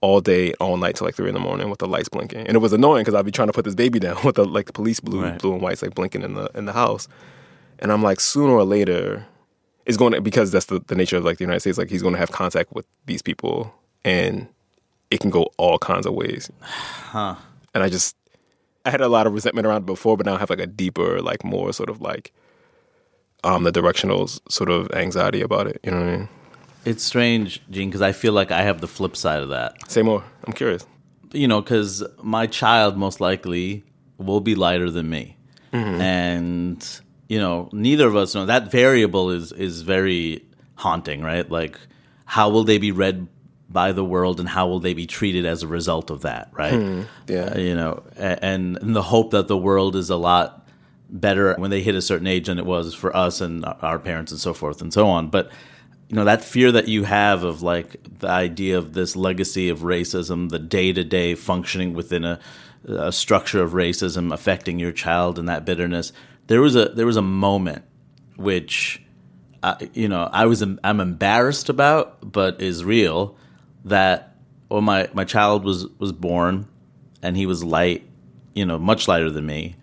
all 0.00 0.20
day, 0.20 0.52
all 0.54 0.76
night 0.76 0.96
till 0.96 1.06
like 1.06 1.14
three 1.14 1.28
in 1.28 1.34
the 1.34 1.40
morning 1.40 1.70
with 1.70 1.78
the 1.78 1.86
lights 1.86 2.08
blinking, 2.08 2.46
and 2.46 2.56
it 2.56 2.60
was 2.60 2.72
annoying 2.72 3.02
because 3.02 3.14
I'd 3.14 3.24
be 3.24 3.30
trying 3.30 3.48
to 3.48 3.52
put 3.52 3.64
this 3.64 3.74
baby 3.74 3.98
down 3.98 4.16
with 4.24 4.36
the 4.36 4.44
like 4.44 4.66
the 4.66 4.72
police 4.72 5.00
blue, 5.00 5.22
Right. 5.22 5.38
blue 5.38 5.52
and 5.52 5.62
whites 5.62 5.82
like 5.82 5.94
blinking 5.94 6.22
in 6.22 6.34
the 6.34 6.50
in 6.54 6.64
the 6.66 6.72
house, 6.72 7.06
and 7.78 7.92
I'm 7.92 8.02
like 8.02 8.20
sooner 8.20 8.52
or 8.52 8.64
later 8.64 9.26
it's 9.86 9.96
going 9.96 10.12
to 10.12 10.20
because 10.20 10.52
that's 10.52 10.66
the, 10.66 10.80
the 10.86 10.94
nature 10.94 11.16
of 11.16 11.24
like 11.24 11.38
the 11.38 11.44
United 11.44 11.60
States. 11.60 11.78
Like 11.78 11.90
he's 11.90 12.02
going 12.02 12.14
to 12.14 12.18
have 12.20 12.30
contact 12.32 12.72
with 12.72 12.86
these 13.06 13.22
people, 13.22 13.74
and 14.04 14.46
it 15.10 15.20
can 15.20 15.30
go 15.30 15.50
all 15.58 15.78
kinds 15.78 16.06
of 16.06 16.14
ways. 16.14 16.50
Huh. 17.10 17.34
And 17.74 17.82
I 17.82 17.88
just 17.88 18.14
I 18.86 18.90
had 18.90 19.00
a 19.00 19.08
lot 19.08 19.26
of 19.26 19.32
resentment 19.34 19.66
around 19.66 19.78
it 19.82 19.86
before, 19.86 20.16
but 20.16 20.26
now 20.26 20.36
I 20.36 20.38
have 20.38 20.48
like 20.50 20.60
a 20.60 20.66
deeper, 20.66 21.20
like 21.20 21.42
more 21.44 21.72
sort 21.72 21.90
of 21.90 22.00
like 22.00 22.32
um 23.44 23.64
the 23.64 23.72
directional 23.72 24.28
sort 24.48 24.70
of 24.70 24.90
anxiety 24.92 25.40
about 25.40 25.66
it. 25.66 25.80
You 25.84 25.90
know 25.92 26.00
what 26.00 26.08
I 26.08 26.16
mean? 26.16 26.28
It's 26.84 27.04
strange, 27.04 27.60
Gene, 27.70 27.88
because 27.90 28.00
I 28.02 28.12
feel 28.12 28.32
like 28.32 28.50
I 28.50 28.62
have 28.62 28.80
the 28.80 28.88
flip 28.88 29.14
side 29.16 29.42
of 29.42 29.50
that. 29.50 29.90
Say 29.90 30.02
more. 30.02 30.24
I'm 30.46 30.52
curious. 30.54 30.86
you 31.32 31.46
know, 31.46 31.60
because 31.60 32.02
my 32.22 32.46
child 32.46 32.96
most 32.96 33.20
likely 33.20 33.84
will 34.18 34.40
be 34.40 34.54
lighter 34.54 34.90
than 34.90 35.08
me, 35.10 35.36
and 35.72 37.00
you 37.28 37.38
know, 37.38 37.68
neither 37.72 38.06
of 38.08 38.16
us 38.16 38.34
know 38.34 38.46
that 38.46 38.70
variable 38.70 39.30
is 39.30 39.52
is 39.52 39.82
very 39.82 40.44
haunting, 40.74 41.22
right? 41.22 41.48
Like, 41.50 41.78
how 42.24 42.48
will 42.50 42.64
they 42.64 42.78
be 42.78 42.92
read 42.92 43.28
by 43.68 43.92
the 43.92 44.04
world, 44.04 44.40
and 44.40 44.48
how 44.48 44.66
will 44.66 44.80
they 44.80 44.94
be 44.94 45.06
treated 45.06 45.44
as 45.46 45.62
a 45.62 45.68
result 45.68 46.10
of 46.10 46.22
that, 46.22 46.50
right? 46.52 47.06
Yeah. 47.28 47.52
Uh, 47.54 47.58
you 47.58 47.74
know, 47.74 48.02
and, 48.16 48.76
and 48.82 48.96
the 48.96 49.02
hope 49.02 49.30
that 49.30 49.46
the 49.46 49.56
world 49.56 49.94
is 49.94 50.10
a 50.10 50.16
lot 50.16 50.66
better 51.12 51.54
when 51.56 51.70
they 51.70 51.82
hit 51.82 51.94
a 51.94 52.02
certain 52.02 52.26
age 52.26 52.46
than 52.46 52.58
it 52.58 52.66
was 52.66 52.94
for 52.94 53.14
us 53.16 53.40
and 53.40 53.64
our 53.80 53.98
parents 53.98 54.32
and 54.32 54.40
so 54.40 54.54
forth 54.54 54.80
and 54.80 54.92
so 54.92 55.08
on. 55.08 55.28
But 55.28 55.50
you 56.08 56.16
know 56.16 56.24
that 56.24 56.42
fear 56.42 56.72
that 56.72 56.88
you 56.88 57.04
have 57.04 57.44
of 57.44 57.62
like 57.62 57.96
the 58.18 58.28
idea 58.28 58.76
of 58.78 58.94
this 58.94 59.14
legacy 59.14 59.68
of 59.68 59.80
racism, 59.80 60.50
the 60.50 60.58
day 60.58 60.92
to 60.92 61.04
day 61.04 61.36
functioning 61.36 61.94
within 61.94 62.24
a, 62.24 62.40
a 62.88 63.12
structure 63.12 63.62
of 63.62 63.72
racism 63.72 64.32
affecting 64.32 64.80
your 64.80 64.90
child 64.90 65.38
and 65.38 65.48
that 65.48 65.64
bitterness. 65.64 66.12
There 66.48 66.60
was 66.60 66.74
a 66.74 66.86
there 66.86 67.06
was 67.06 67.16
a 67.16 67.22
moment 67.22 67.84
which, 68.36 69.02
uh, 69.62 69.76
you 69.92 70.08
know, 70.08 70.28
I 70.32 70.46
was 70.46 70.62
I'm 70.62 71.00
embarrassed 71.00 71.68
about, 71.68 72.32
but 72.32 72.60
is 72.60 72.84
real. 72.84 73.36
That 73.84 74.36
well, 74.68 74.80
my 74.80 75.08
my 75.12 75.24
child 75.24 75.64
was 75.64 75.86
was 75.98 76.10
born, 76.10 76.66
and 77.22 77.36
he 77.36 77.46
was 77.46 77.62
light, 77.62 78.08
you 78.52 78.66
know, 78.66 78.80
much 78.80 79.06
lighter 79.06 79.30
than 79.30 79.46
me, 79.46 79.76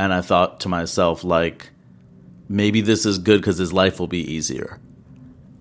and 0.00 0.12
I 0.12 0.20
thought 0.20 0.60
to 0.60 0.68
myself 0.68 1.24
like, 1.24 1.70
maybe 2.48 2.80
this 2.80 3.06
is 3.06 3.18
good 3.18 3.40
because 3.40 3.58
his 3.58 3.72
life 3.72 4.00
will 4.00 4.08
be 4.08 4.32
easier 4.32 4.80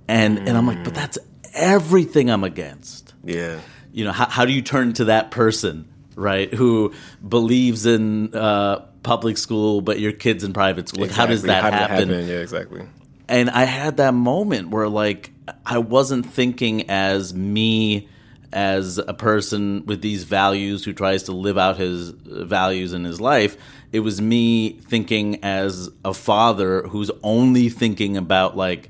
and 0.10 0.40
and 0.40 0.58
I'm 0.58 0.66
like, 0.66 0.84
but 0.84 0.96
that's 0.96 1.20
everything 1.54 2.30
I'm 2.30 2.44
against. 2.44 3.14
Yeah. 3.24 3.60
You 3.94 4.06
know, 4.06 4.12
how, 4.12 4.28
how 4.28 4.46
do 4.46 4.52
you 4.52 4.62
turn 4.62 4.94
to 4.94 5.06
that 5.06 5.32
person, 5.32 5.88
right, 6.16 6.52
who 6.54 6.94
believes 7.28 7.86
in 7.86 8.36
uh, 8.36 8.80
public 9.04 9.38
school, 9.38 9.82
but 9.82 10.00
your 10.00 10.12
kid's 10.12 10.44
in 10.44 10.52
private 10.54 10.90
school? 10.90 11.04
Like, 11.04 11.12
How 11.12 11.26
does 11.28 11.44
that 11.44 11.64
How 11.64 11.72
happen? 11.72 12.10
happen? 12.10 12.28
Yeah, 12.28 12.38
exactly. 12.38 12.86
And 13.28 13.50
I 13.52 13.66
had 13.66 13.98
that 13.98 14.16
moment 14.16 14.70
where, 14.70 14.90
like, 14.90 15.32
I 15.66 15.78
wasn't 15.78 16.26
thinking 16.26 16.90
as 16.90 17.34
me 17.34 18.10
as 18.52 18.98
a 18.98 19.14
person 19.14 19.86
with 19.86 20.02
these 20.02 20.24
values 20.24 20.84
who 20.84 20.94
tries 20.94 21.24
to 21.24 21.34
live 21.34 21.58
out 21.58 21.78
his 21.78 22.10
values 22.10 22.94
in 22.94 23.04
his 23.04 23.22
life. 23.22 23.58
It 23.92 24.02
was 24.02 24.22
me 24.22 24.74
thinking 24.74 25.44
as 25.44 25.90
a 26.06 26.14
father 26.14 26.84
who's 26.84 27.10
only 27.24 27.70
thinking 27.70 28.18
about, 28.18 28.56
like, 28.56 28.90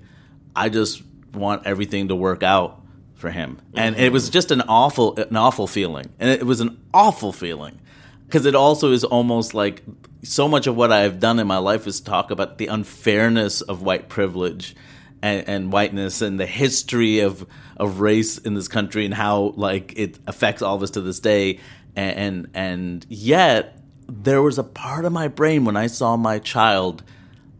I 0.55 0.69
just 0.69 1.01
want 1.33 1.65
everything 1.65 2.09
to 2.09 2.15
work 2.15 2.43
out 2.43 2.81
for 3.15 3.29
him. 3.29 3.61
And 3.75 3.95
it 3.97 4.11
was 4.11 4.29
just 4.29 4.51
an 4.51 4.61
awful 4.61 5.15
an 5.17 5.35
awful 5.35 5.67
feeling. 5.67 6.09
And 6.19 6.29
it 6.29 6.45
was 6.45 6.61
an 6.61 6.79
awful 6.93 7.31
feeling 7.31 7.79
because 8.25 8.45
it 8.45 8.55
also 8.55 8.91
is 8.91 9.03
almost 9.03 9.53
like 9.53 9.83
so 10.23 10.47
much 10.47 10.67
of 10.67 10.75
what 10.75 10.91
I've 10.91 11.19
done 11.19 11.39
in 11.39 11.47
my 11.47 11.57
life 11.57 11.85
is 11.85 11.99
talk 11.99 12.31
about 12.31 12.57
the 12.57 12.67
unfairness 12.67 13.61
of 13.61 13.81
white 13.81 14.09
privilege 14.09 14.75
and, 15.21 15.47
and 15.47 15.71
whiteness 15.71 16.21
and 16.21 16.39
the 16.39 16.45
history 16.45 17.19
of 17.19 17.45
of 17.77 17.99
race 17.99 18.37
in 18.37 18.53
this 18.53 18.67
country 18.67 19.05
and 19.05 19.13
how 19.13 19.53
like 19.55 19.93
it 19.97 20.17
affects 20.27 20.61
all 20.61 20.75
of 20.75 20.83
us 20.83 20.91
to 20.91 21.01
this 21.01 21.19
day. 21.19 21.59
And 21.95 22.17
and, 22.17 22.49
and 22.53 23.05
yet 23.09 23.78
there 24.09 24.41
was 24.41 24.57
a 24.57 24.63
part 24.63 25.05
of 25.05 25.13
my 25.13 25.27
brain 25.27 25.65
when 25.65 25.77
I 25.77 25.87
saw 25.87 26.17
my 26.17 26.39
child 26.39 27.03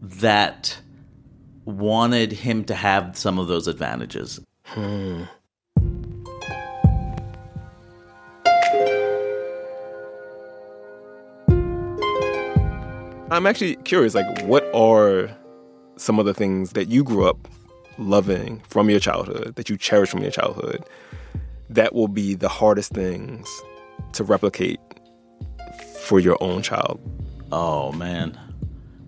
that 0.02 0.80
wanted 1.64 2.32
him 2.32 2.64
to 2.64 2.74
have 2.74 3.16
some 3.16 3.38
of 3.38 3.46
those 3.46 3.68
advantages. 3.68 4.40
Hmm. 4.64 5.24
I'm 13.32 13.46
actually 13.46 13.76
curious, 13.76 14.16
like, 14.16 14.42
what 14.42 14.68
are 14.74 15.30
some 15.96 16.18
of 16.18 16.26
the 16.26 16.34
things 16.34 16.72
that 16.72 16.88
you 16.88 17.04
grew 17.04 17.28
up 17.28 17.46
loving 17.96 18.60
from 18.68 18.90
your 18.90 18.98
childhood, 18.98 19.54
that 19.54 19.70
you 19.70 19.76
cherish 19.76 20.10
from 20.10 20.22
your 20.22 20.32
childhood, 20.32 20.84
that 21.68 21.94
will 21.94 22.08
be 22.08 22.34
the 22.34 22.48
hardest 22.48 22.90
things 22.90 23.48
to 24.14 24.24
replicate 24.24 24.80
for 26.10 26.18
your 26.18 26.36
own 26.40 26.60
child? 26.60 27.00
Oh 27.52 27.92
man. 27.92 28.36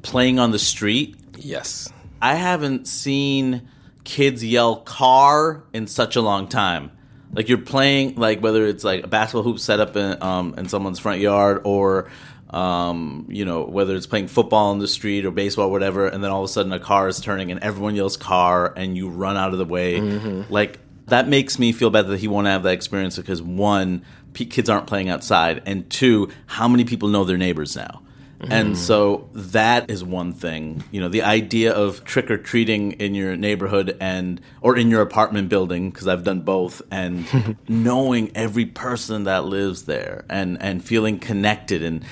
Playing 0.02 0.38
on 0.38 0.52
the 0.52 0.58
street, 0.58 1.16
Yes. 1.36 1.92
I 2.20 2.36
haven't 2.36 2.86
seen 2.86 3.68
kids 4.04 4.44
yell 4.44 4.76
car 4.76 5.64
in 5.72 5.88
such 5.88 6.14
a 6.14 6.20
long 6.20 6.46
time. 6.46 6.92
Like 7.34 7.48
you're 7.48 7.58
playing 7.58 8.14
like 8.14 8.40
whether 8.40 8.64
it's 8.64 8.84
like 8.84 9.02
a 9.02 9.08
basketball 9.08 9.42
hoop 9.42 9.58
set 9.58 9.80
up 9.80 9.96
in 9.96 10.22
um 10.22 10.54
in 10.56 10.68
someone's 10.68 11.00
front 11.00 11.20
yard 11.20 11.62
or 11.64 12.08
um, 12.50 13.26
you 13.30 13.44
know, 13.46 13.64
whether 13.64 13.96
it's 13.96 14.06
playing 14.06 14.28
football 14.28 14.70
on 14.70 14.78
the 14.78 14.86
street 14.86 15.24
or 15.24 15.30
baseball, 15.32 15.68
or 15.68 15.72
whatever, 15.72 16.06
and 16.06 16.22
then 16.22 16.30
all 16.30 16.44
of 16.44 16.50
a 16.50 16.52
sudden 16.52 16.70
a 16.72 16.78
car 16.78 17.08
is 17.08 17.18
turning 17.18 17.50
and 17.50 17.58
everyone 17.64 17.96
yells 17.96 18.16
car 18.18 18.72
and 18.76 18.96
you 18.96 19.08
run 19.08 19.36
out 19.36 19.52
of 19.52 19.58
the 19.58 19.64
way. 19.64 19.98
Like 20.00 20.78
that 21.06 21.28
makes 21.28 21.58
me 21.58 21.72
feel 21.72 21.90
bad 21.90 22.06
that 22.06 22.20
he 22.20 22.28
won't 22.28 22.46
have 22.46 22.62
that 22.62 22.74
experience 22.74 23.16
because 23.16 23.42
one, 23.42 24.04
kids 24.34 24.68
aren't 24.68 24.86
playing 24.86 25.08
outside, 25.08 25.62
and 25.66 25.88
two, 25.90 26.30
how 26.46 26.68
many 26.68 26.84
people 26.84 27.08
know 27.08 27.24
their 27.24 27.38
neighbors 27.38 27.76
now? 27.76 28.02
And 28.50 28.70
mm-hmm. 28.70 28.74
so 28.74 29.28
that 29.34 29.88
is 29.88 30.02
one 30.02 30.32
thing. 30.32 30.82
You 30.90 31.00
know, 31.00 31.08
the 31.08 31.22
idea 31.22 31.72
of 31.72 32.04
trick 32.04 32.28
or 32.28 32.38
treating 32.38 32.92
in 32.92 33.14
your 33.14 33.36
neighborhood 33.36 33.96
and 34.00 34.40
or 34.60 34.76
in 34.76 34.90
your 34.90 35.00
apartment 35.00 35.48
building 35.48 35.90
because 35.90 36.08
I've 36.08 36.24
done 36.24 36.40
both 36.40 36.82
and 36.90 37.56
knowing 37.68 38.32
every 38.34 38.66
person 38.66 39.24
that 39.24 39.44
lives 39.44 39.84
there 39.84 40.24
and 40.28 40.60
and 40.60 40.84
feeling 40.84 41.20
connected 41.20 41.84
and 41.84 42.04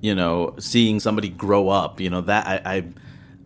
you 0.00 0.14
know, 0.14 0.54
seeing 0.58 1.00
somebody 1.00 1.28
grow 1.30 1.70
up, 1.70 2.00
you 2.00 2.10
know, 2.10 2.20
that 2.20 2.46
I 2.46 2.76
I, 2.76 2.84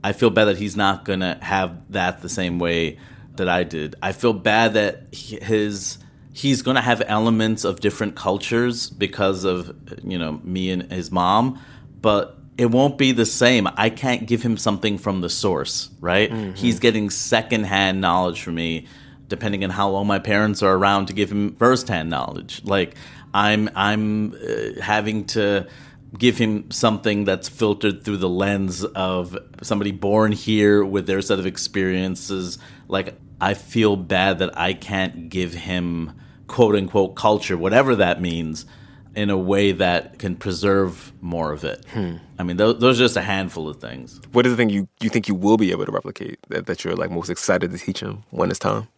I 0.03 0.13
feel 0.13 0.31
bad 0.31 0.47
that 0.47 0.59
he's 0.59 0.77
not 0.77 1.05
going 1.05 1.21
to 1.21 1.39
have 1.41 1.79
that 1.93 2.23
the 2.23 2.29
same 2.29 2.59
way 2.59 2.99
that 3.37 3.49
I 3.49 3.63
did. 3.63 3.95
I 4.03 4.11
feel 4.13 4.33
bad 4.33 4.75
that 4.75 5.15
his 5.15 5.99
he's 6.33 6.63
going 6.63 6.75
to 6.75 6.81
have 6.81 7.03
elements 7.07 7.65
of 7.65 7.81
different 7.81 8.17
cultures 8.17 8.91
because 8.91 9.45
of 9.45 9.77
you 10.03 10.19
know 10.19 10.41
me 10.45 10.71
and 10.71 10.91
his 10.93 11.11
mom 11.11 11.61
but 12.01 12.39
it 12.59 12.67
won't 12.67 12.99
be 12.99 13.13
the 13.13 13.25
same. 13.25 13.67
I 13.77 13.89
can't 13.89 14.27
give 14.27 14.43
him 14.43 14.59
something 14.59 14.99
from 14.99 15.21
the 15.21 15.31
source 15.31 15.91
right? 16.01 16.31
He's 16.57 16.79
getting 16.79 17.11
secondhand 17.11 18.01
knowledge 18.01 18.43
from 18.43 18.57
me 18.57 18.87
depending 19.29 19.65
on 19.65 19.71
how 19.71 19.89
long 19.89 20.07
my 20.07 20.19
parents 20.19 20.63
are 20.63 20.75
around 20.75 21.07
to 21.07 21.15
give 21.15 21.31
him 21.31 21.55
firsthand 21.57 22.11
knowledge. 22.11 22.63
Like 22.65 22.95
i'm 23.35 23.71
i'm 23.75 24.35
uh, 24.35 24.79
having 24.83 25.25
to 25.25 25.67
give 26.19 26.37
him 26.37 26.71
something 26.71 27.25
that's 27.25 27.49
filtered 27.49 28.05
through 28.05 28.19
the 28.19 28.29
lens 28.29 28.85
of 28.85 29.39
somebody 29.63 29.91
born 29.91 30.33
here 30.33 30.85
with 30.85 31.07
their 31.07 31.23
set 31.23 31.39
of 31.39 31.47
experiences. 31.47 32.59
Like, 32.89 33.15
I 33.41 33.55
feel 33.55 33.97
bad 33.97 34.39
that 34.41 34.57
I 34.59 34.75
can't 34.75 35.29
give 35.31 35.55
him 35.55 36.13
quote 36.53 36.77
unquote 36.77 37.17
culture, 37.17 37.57
whatever 37.57 37.97
that 37.97 38.21
means, 38.21 38.67
in 39.17 39.31
a 39.31 39.37
way 39.37 39.73
that 39.73 40.19
can 40.19 40.37
preserve 40.37 41.13
more 41.23 41.51
of 41.51 41.65
it. 41.65 41.85
Hmm. 41.93 42.17
I 42.39 42.43
mean, 42.43 42.59
those, 42.59 42.79
those 42.79 43.01
are 43.01 43.05
just 43.05 43.17
a 43.17 43.23
handful 43.23 43.69
of 43.69 43.81
things. 43.81 44.21
What 44.33 44.47
is 44.47 44.53
the 44.53 44.57
thing 44.57 44.69
you, 44.69 44.87
you 45.01 45.09
think 45.09 45.29
you 45.29 45.35
will 45.35 45.57
be 45.57 45.71
able 45.71 45.87
to 45.87 45.93
replicate 45.93 46.39
that, 46.49 46.67
that 46.67 46.85
you're 46.85 46.95
like 46.95 47.11
most 47.11 47.31
excited 47.31 47.71
to 47.71 47.79
teach 47.79 48.01
him 48.01 48.25
when 48.31 48.51
it's 48.51 48.59
time? 48.59 48.89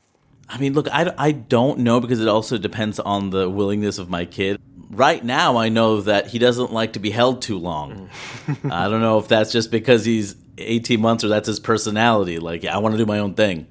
I 0.48 0.58
mean, 0.58 0.74
look, 0.74 0.88
I, 0.92 1.12
I 1.16 1.32
don't 1.32 1.78
know 1.78 2.00
because 2.00 2.20
it 2.20 2.28
also 2.28 2.58
depends 2.58 2.98
on 2.98 3.30
the 3.30 3.48
willingness 3.48 3.98
of 3.98 4.10
my 4.10 4.24
kid. 4.24 4.60
Right 4.90 5.24
now, 5.24 5.56
I 5.56 5.68
know 5.68 6.00
that 6.02 6.26
he 6.26 6.38
doesn't 6.38 6.72
like 6.72 6.92
to 6.94 6.98
be 6.98 7.10
held 7.10 7.40
too 7.40 7.58
long. 7.58 8.10
I 8.70 8.88
don't 8.88 9.00
know 9.00 9.18
if 9.18 9.28
that's 9.28 9.52
just 9.52 9.70
because 9.70 10.04
he's 10.04 10.34
18 10.58 11.00
months 11.00 11.24
or 11.24 11.28
that's 11.28 11.46
his 11.46 11.60
personality. 11.60 12.38
Like, 12.40 12.64
I 12.64 12.78
want 12.78 12.94
to 12.94 12.98
do 12.98 13.06
my 13.06 13.20
own 13.20 13.34
thing. 13.34 13.66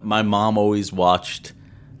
My 0.00 0.22
mom 0.22 0.56
always 0.56 0.92
watched 0.92 1.52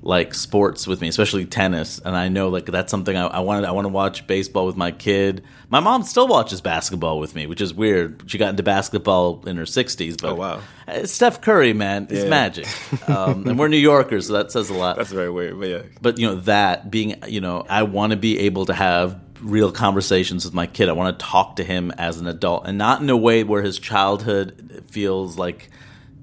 like 0.06 0.34
sports 0.34 0.86
with 0.86 1.00
me, 1.00 1.08
especially 1.08 1.46
tennis, 1.46 1.98
and 1.98 2.14
I 2.14 2.28
know 2.28 2.50
like 2.50 2.66
that's 2.66 2.90
something 2.90 3.16
I, 3.16 3.26
I 3.26 3.40
wanted. 3.40 3.64
I 3.66 3.70
want 3.72 3.86
to 3.86 3.88
watch 3.88 4.26
baseball 4.26 4.66
with 4.66 4.76
my 4.76 4.90
kid. 4.90 5.42
My 5.70 5.80
mom 5.80 6.02
still 6.02 6.28
watches 6.28 6.60
basketball 6.60 7.18
with 7.18 7.34
me, 7.34 7.46
which 7.46 7.62
is 7.62 7.72
weird. 7.72 8.22
She 8.26 8.36
got 8.36 8.50
into 8.50 8.62
basketball 8.62 9.42
in 9.46 9.56
her 9.56 9.64
60s, 9.64 10.20
but 10.20 10.32
Oh, 10.32 10.34
wow. 10.34 10.60
Uh, 10.86 11.06
Steph 11.06 11.40
Curry, 11.40 11.72
man, 11.72 12.06
is 12.10 12.24
Yeah. 12.24 12.28
magic. 12.30 12.66
Um, 13.08 13.46
and 13.48 13.58
we're 13.58 13.68
New 13.68 13.76
Yorkers, 13.78 14.26
so 14.26 14.34
that 14.34 14.52
says 14.52 14.68
a 14.70 14.74
lot. 14.74 14.96
That's 14.96 15.10
very 15.10 15.30
weird, 15.30 15.58
but 15.58 15.68
yeah. 15.68 15.82
but 16.02 16.18
you 16.18 16.26
know 16.26 16.36
that 16.36 16.90
being, 16.90 17.16
you 17.26 17.40
know, 17.40 17.64
I 17.68 17.84
want 17.84 18.10
to 18.10 18.16
be 18.18 18.40
able 18.40 18.66
to 18.66 18.74
have 18.74 19.18
real 19.40 19.72
conversations 19.72 20.44
with 20.44 20.52
my 20.54 20.66
kid. 20.66 20.88
I 20.88 20.92
want 20.92 21.18
to 21.18 21.24
talk 21.24 21.56
to 21.56 21.64
him 21.64 21.90
as 21.96 22.20
an 22.20 22.26
adult, 22.26 22.66
and 22.66 22.76
not 22.78 23.00
in 23.00 23.08
a 23.08 23.16
way 23.16 23.42
where 23.42 23.62
his 23.62 23.78
childhood 23.78 24.84
feels 24.90 25.38
like. 25.38 25.70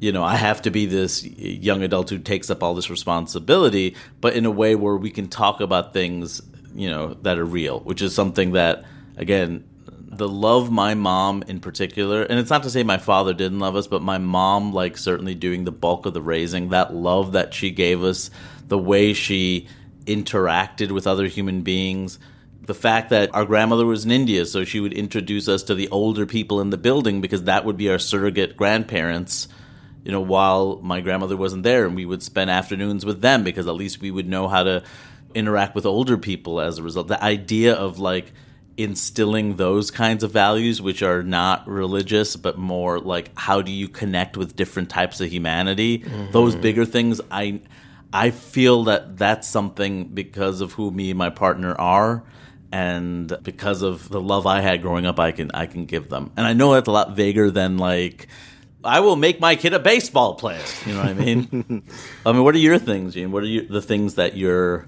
You 0.01 0.11
know, 0.11 0.23
I 0.23 0.35
have 0.35 0.63
to 0.63 0.71
be 0.71 0.87
this 0.87 1.23
young 1.23 1.83
adult 1.83 2.09
who 2.09 2.17
takes 2.17 2.49
up 2.49 2.63
all 2.63 2.73
this 2.73 2.89
responsibility, 2.89 3.95
but 4.19 4.33
in 4.33 4.47
a 4.47 4.51
way 4.51 4.73
where 4.73 4.97
we 4.97 5.11
can 5.11 5.27
talk 5.27 5.61
about 5.61 5.93
things, 5.93 6.41
you 6.73 6.89
know, 6.89 7.13
that 7.21 7.37
are 7.37 7.45
real, 7.45 7.81
which 7.81 8.01
is 8.01 8.15
something 8.15 8.53
that, 8.53 8.83
again, 9.15 9.63
the 9.93 10.27
love 10.27 10.71
my 10.71 10.95
mom 10.95 11.43
in 11.47 11.59
particular 11.59 12.23
and 12.23 12.37
it's 12.37 12.49
not 12.49 12.63
to 12.63 12.69
say 12.69 12.83
my 12.83 12.97
father 12.97 13.33
didn't 13.33 13.59
love 13.59 13.77
us 13.77 13.87
but 13.87 14.01
my 14.01 14.17
mom 14.17 14.73
like 14.73 14.97
certainly 14.97 15.33
doing 15.33 15.63
the 15.63 15.71
bulk 15.71 16.05
of 16.05 16.13
the 16.13 16.21
raising 16.21 16.69
that 16.69 16.93
love 16.93 17.31
that 17.31 17.53
she 17.53 17.71
gave 17.71 18.03
us 18.03 18.29
the 18.67 18.77
way 18.77 19.13
she 19.13 19.67
interacted 20.05 20.91
with 20.91 21.07
other 21.07 21.27
human 21.27 21.61
beings 21.61 22.19
the 22.65 22.73
fact 22.73 23.09
that 23.09 23.33
our 23.33 23.45
grandmother 23.45 23.85
was 23.85 24.03
in 24.03 24.11
India 24.11 24.45
so 24.45 24.65
she 24.65 24.81
would 24.81 24.93
introduce 24.93 25.47
us 25.47 25.63
to 25.63 25.73
the 25.73 25.87
older 25.89 26.25
people 26.25 26.59
in 26.59 26.71
the 26.71 26.77
building 26.77 27.21
because 27.21 27.45
that 27.45 27.63
would 27.63 27.77
be 27.77 27.89
our 27.89 27.99
surrogate 27.99 28.57
grandparents 28.57 29.47
you 30.03 30.11
know 30.11 30.21
while 30.21 30.79
my 30.81 31.01
grandmother 31.01 31.37
wasn't 31.37 31.63
there 31.63 31.85
and 31.85 31.95
we 31.95 32.05
would 32.05 32.23
spend 32.23 32.49
afternoons 32.49 33.05
with 33.05 33.21
them 33.21 33.43
because 33.43 33.67
at 33.67 33.75
least 33.75 34.01
we 34.01 34.11
would 34.11 34.27
know 34.27 34.47
how 34.47 34.63
to 34.63 34.83
interact 35.33 35.75
with 35.75 35.85
older 35.85 36.17
people 36.17 36.59
as 36.59 36.77
a 36.77 36.83
result. 36.83 37.07
The 37.07 37.23
idea 37.23 37.73
of 37.73 37.99
like 37.99 38.31
instilling 38.77 39.57
those 39.57 39.91
kinds 39.91 40.23
of 40.23 40.31
values 40.31 40.81
which 40.81 41.03
are 41.03 41.21
not 41.21 41.67
religious 41.67 42.35
but 42.35 42.57
more 42.57 42.99
like 42.99 43.29
how 43.37 43.61
do 43.61 43.71
you 43.71 43.87
connect 43.87 44.37
with 44.37 44.55
different 44.55 44.89
types 44.89 45.19
of 45.19 45.29
humanity? 45.29 45.99
Mm-hmm. 45.99 46.31
those 46.31 46.55
bigger 46.55 46.85
things 46.85 47.19
i 47.29 47.59
i 48.13 48.31
feel 48.31 48.85
that 48.85 49.17
that's 49.17 49.47
something 49.47 50.05
because 50.05 50.61
of 50.61 50.71
who 50.71 50.89
me 50.89 51.09
and 51.11 51.17
my 51.17 51.29
partner 51.29 51.75
are 51.75 52.23
and 52.71 53.37
because 53.43 53.81
of 53.81 54.07
the 54.07 54.21
love 54.21 54.47
i 54.47 54.61
had 54.61 54.81
growing 54.81 55.05
up 55.05 55.19
i 55.19 55.31
can 55.31 55.51
i 55.53 55.65
can 55.65 55.85
give 55.85 56.07
them. 56.09 56.31
And 56.37 56.47
i 56.47 56.53
know 56.53 56.73
that's 56.73 56.87
a 56.87 56.91
lot 56.91 57.15
vaguer 57.15 57.51
than 57.51 57.77
like 57.77 58.29
I 58.83 58.99
will 58.99 59.15
make 59.15 59.39
my 59.39 59.55
kid 59.55 59.73
a 59.73 59.79
baseball 59.79 60.35
player. 60.35 60.63
You 60.85 60.93
know 60.93 60.99
what 60.99 61.09
I 61.09 61.13
mean? 61.13 61.83
I 62.25 62.31
mean, 62.31 62.43
what 62.43 62.55
are 62.55 62.59
your 62.59 62.79
things, 62.79 63.13
Gene? 63.13 63.31
What 63.31 63.43
are 63.43 63.47
you, 63.47 63.67
the 63.67 63.81
things 63.81 64.15
that 64.15 64.35
you're 64.35 64.87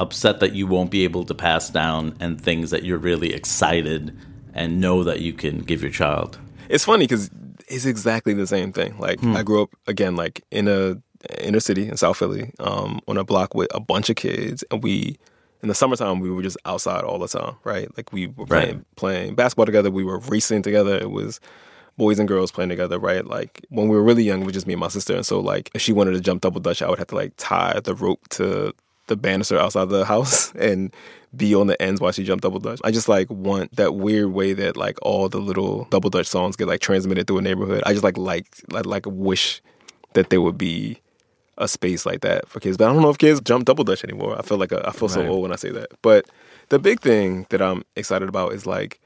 upset 0.00 0.40
that 0.40 0.54
you 0.54 0.66
won't 0.66 0.90
be 0.90 1.04
able 1.04 1.24
to 1.24 1.34
pass 1.34 1.68
down 1.68 2.16
and 2.20 2.40
things 2.40 2.70
that 2.70 2.84
you're 2.84 2.98
really 2.98 3.34
excited 3.34 4.16
and 4.54 4.80
know 4.80 5.04
that 5.04 5.20
you 5.20 5.32
can 5.32 5.58
give 5.58 5.82
your 5.82 5.90
child. 5.92 6.38
It's 6.68 6.84
funny 6.84 7.06
because 7.06 7.30
it's 7.68 7.84
exactly 7.84 8.34
the 8.34 8.46
same 8.46 8.72
thing. 8.72 8.98
Like 8.98 9.20
hmm. 9.20 9.36
I 9.36 9.42
grew 9.42 9.62
up 9.62 9.70
again, 9.86 10.16
like 10.16 10.42
in 10.50 10.66
a 10.66 10.96
inner 11.38 11.60
city 11.60 11.86
in 11.88 11.96
South 11.96 12.16
Philly, 12.16 12.52
um, 12.58 13.00
on 13.06 13.18
a 13.18 13.24
block 13.24 13.54
with 13.54 13.68
a 13.74 13.80
bunch 13.80 14.08
of 14.08 14.16
kids, 14.16 14.64
and 14.70 14.82
we 14.82 15.18
in 15.62 15.68
the 15.68 15.74
summertime 15.74 16.20
we 16.20 16.30
were 16.30 16.42
just 16.42 16.56
outside 16.64 17.04
all 17.04 17.18
the 17.18 17.28
time, 17.28 17.56
right? 17.64 17.94
Like 17.96 18.12
we 18.12 18.28
were 18.28 18.46
playing 18.46 18.76
right. 18.76 18.96
playing 18.96 19.34
basketball 19.34 19.66
together, 19.66 19.90
we 19.90 20.04
were 20.04 20.18
racing 20.20 20.62
together. 20.62 20.96
It 20.96 21.10
was 21.10 21.40
boys 22.00 22.18
and 22.18 22.26
girls 22.26 22.50
playing 22.50 22.70
together, 22.70 22.98
right? 22.98 23.26
Like 23.26 23.60
when 23.68 23.86
we 23.88 23.94
were 23.94 24.02
really 24.02 24.22
young, 24.22 24.40
it 24.40 24.46
was 24.46 24.54
just 24.54 24.66
me 24.66 24.72
and 24.72 24.80
my 24.80 24.88
sister, 24.88 25.14
and 25.14 25.26
so 25.26 25.38
like 25.38 25.70
if 25.74 25.82
she 25.82 25.92
wanted 25.92 26.12
to 26.12 26.20
jump 26.20 26.40
double 26.40 26.58
dutch, 26.58 26.80
I 26.80 26.88
would 26.88 26.98
have 26.98 27.08
to 27.08 27.14
like 27.14 27.34
tie 27.36 27.78
the 27.84 27.94
rope 27.94 28.26
to 28.30 28.74
the 29.06 29.16
banister 29.16 29.58
outside 29.58 29.90
the 29.90 30.06
house 30.06 30.54
and 30.54 30.94
be 31.36 31.54
on 31.54 31.66
the 31.66 31.80
ends 31.80 32.00
while 32.00 32.10
she 32.10 32.24
jumped 32.24 32.42
double 32.42 32.58
dutch. 32.58 32.80
I 32.82 32.90
just 32.90 33.06
like 33.06 33.28
want 33.28 33.76
that 33.76 33.96
weird 33.96 34.32
way 34.32 34.54
that 34.54 34.78
like 34.78 34.98
all 35.02 35.28
the 35.28 35.40
little 35.40 35.84
double 35.90 36.08
dutch 36.08 36.26
songs 36.26 36.56
get 36.56 36.68
like 36.68 36.80
transmitted 36.80 37.26
through 37.26 37.38
a 37.38 37.42
neighborhood. 37.42 37.82
I 37.84 37.92
just 37.92 38.02
like 38.02 38.16
like 38.16 38.46
like, 38.70 38.86
like 38.86 39.04
wish 39.06 39.60
that 40.14 40.30
there 40.30 40.40
would 40.40 40.56
be 40.56 41.02
a 41.58 41.68
space 41.68 42.06
like 42.06 42.22
that 42.22 42.48
for 42.48 42.60
kids. 42.60 42.78
But 42.78 42.88
I 42.88 42.94
don't 42.94 43.02
know 43.02 43.10
if 43.10 43.18
kids 43.18 43.42
jump 43.42 43.66
double 43.66 43.84
dutch 43.84 44.02
anymore. 44.04 44.38
I 44.38 44.42
feel 44.42 44.56
like 44.56 44.72
a, 44.72 44.88
I 44.88 44.92
feel 44.92 45.08
right. 45.08 45.14
so 45.14 45.26
old 45.26 45.42
when 45.42 45.52
I 45.52 45.56
say 45.56 45.70
that. 45.70 45.90
But 46.00 46.24
the 46.70 46.78
big 46.78 47.00
thing 47.00 47.46
that 47.50 47.60
I'm 47.60 47.84
excited 47.94 48.30
about 48.30 48.54
is 48.54 48.66
like 48.66 49.00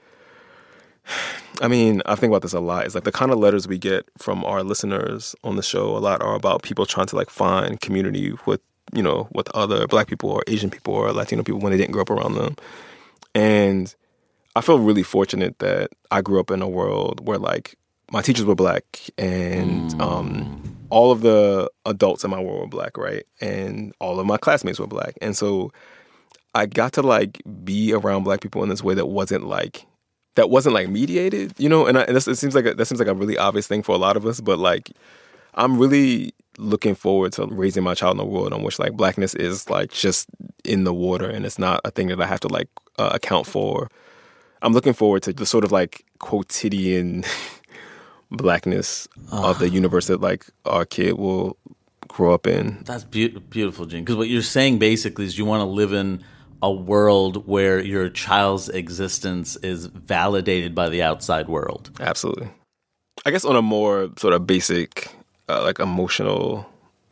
I 1.61 1.69
mean, 1.69 2.03
I 2.07 2.15
think 2.15 2.31
about 2.31 2.43
this 2.43 2.53
a 2.53 2.61
lot. 2.61 2.85
It's 2.85 2.95
like 2.95 3.05
the 3.05 3.13
kind 3.13 3.31
of 3.31 3.39
letters 3.39 3.69
we 3.69 3.79
get 3.79 4.09
from 4.19 4.45
our 4.45 4.63
listeners 4.63 5.37
on 5.45 5.57
the 5.57 5.63
show 5.63 5.97
a 5.97 5.99
lot 5.99 6.21
are 6.23 6.35
about 6.35 6.63
people 6.63 6.85
trying 6.87 7.07
to 7.07 7.17
like 7.17 7.31
find 7.31 7.81
community 7.81 8.35
with 8.47 8.61
you 8.93 9.03
know, 9.03 9.29
with 9.33 9.49
other 9.55 9.87
black 9.87 10.07
people 10.07 10.31
or 10.31 10.45
Asian 10.47 10.71
people 10.71 10.95
or 10.95 11.13
Latino 11.13 11.43
people 11.43 11.61
when 11.61 11.73
they 11.73 11.79
didn't 11.79 11.93
grow 11.93 12.03
up 12.03 12.11
around 12.11 12.35
them. 12.35 12.57
And 13.35 13.95
I 14.55 14.61
feel 14.61 14.79
really 14.79 15.03
fortunate 15.03 15.59
that 15.59 15.91
I 16.11 16.21
grew 16.21 16.39
up 16.39 16.51
in 16.51 16.63
a 16.63 16.69
world 16.69 17.27
where 17.27 17.39
like 17.39 17.77
my 18.13 18.23
teachers 18.23 18.45
were 18.45 18.55
black 18.55 18.85
and 19.19 19.91
mm. 19.91 20.01
um, 20.01 20.77
all 20.91 21.11
of 21.11 21.23
the 21.23 21.71
adults 21.87 22.23
in 22.25 22.31
my 22.31 22.41
world 22.41 22.61
were 22.61 22.67
black, 22.67 22.97
right? 22.97 23.25
And 23.41 23.93
all 23.99 24.21
of 24.21 24.27
my 24.27 24.37
classmates 24.37 24.79
were 24.79 24.87
black. 24.87 25.15
And 25.21 25.37
so 25.37 25.73
I 26.55 26.67
got 26.67 26.93
to 26.95 27.03
like 27.03 27.43
be 27.65 27.93
around 27.93 28.23
black 28.23 28.41
people 28.41 28.63
in 28.63 28.69
this 28.69 28.85
way 28.85 28.95
that 28.95 29.07
wasn't 29.07 29.47
like 29.47 29.87
that 30.35 30.51
wasn't 30.51 30.75
like 30.75 30.89
mediated, 30.89 31.55
you 31.59 31.69
know. 31.69 31.87
And, 31.87 31.99
I, 31.99 32.03
and 32.03 32.17
it 32.17 32.23
seems 32.23 32.55
like 32.55 32.67
a, 32.67 32.75
that 32.75 32.87
seems 32.87 32.99
like 32.99 33.09
a 33.09 33.15
really 33.15 33.39
obvious 33.39 33.67
thing 33.67 33.83
for 33.83 33.95
a 33.95 33.99
lot 33.99 34.17
of 34.17 34.27
us, 34.27 34.41
but 34.41 34.59
like 34.59 34.91
I'm 35.55 35.79
really 35.79 36.35
looking 36.59 36.95
forward 36.95 37.33
to 37.33 37.47
raising 37.47 37.83
my 37.83 37.95
child 37.95 38.17
in 38.17 38.21
a 38.21 38.25
world 38.25 38.53
in 38.53 38.63
which 38.63 38.79
like 38.79 38.93
blackness 38.93 39.35
is 39.35 39.69
like 39.69 39.91
just 39.91 40.29
in 40.65 40.85
the 40.85 40.95
water 40.95 41.29
and 41.29 41.45
it's 41.45 41.59
not 41.59 41.81
a 41.85 41.91
thing 41.91 42.09
that 42.09 42.21
I 42.21 42.27
have 42.27 42.41
to 42.41 42.49
like 42.49 42.69
uh, 42.99 43.11
account 43.13 43.47
for. 43.47 43.91
I'm 44.63 44.73
looking 44.73 44.93
forward 44.93 45.23
to 45.25 45.33
the 45.33 45.47
sort 45.47 45.65
of 45.65 45.73
like 45.73 46.05
quotidian 46.21 47.25
blackness 48.31 49.09
uh, 49.33 49.51
of 49.51 49.59
the 49.59 49.69
universe 49.69 50.07
that 50.07 50.21
like 50.21 50.47
our 50.65 50.85
kid 50.85 51.19
will 51.19 51.57
grow 52.09 52.33
up 52.33 52.47
in. 52.47 52.83
That's 52.85 53.05
be- 53.05 53.29
beautiful, 53.29 53.87
Gene. 53.87 54.05
Because 54.05 54.17
what 54.17 54.29
you're 54.29 54.43
saying 54.43 54.79
basically 54.79 55.25
is 55.25 55.37
you 55.37 55.45
want 55.45 55.61
to 55.61 55.65
live 55.67 55.93
in 55.93 56.25
a 56.65 56.71
world 56.71 57.47
where 57.47 57.79
your 57.79 58.09
child's 58.09 58.71
existence 58.71 59.57
is 59.57 59.85
validated 59.85 60.75
by 60.75 60.89
the 60.89 61.03
outside 61.03 61.47
world. 61.47 61.91
Absolutely. 62.01 62.49
I 63.27 63.31
guess 63.31 63.45
on 63.45 63.55
a 63.55 63.61
more 63.61 64.09
sort 64.17 64.33
of 64.33 64.47
basic 64.47 65.15
uh, 65.47 65.63
like 65.63 65.79
emotional 65.79 66.67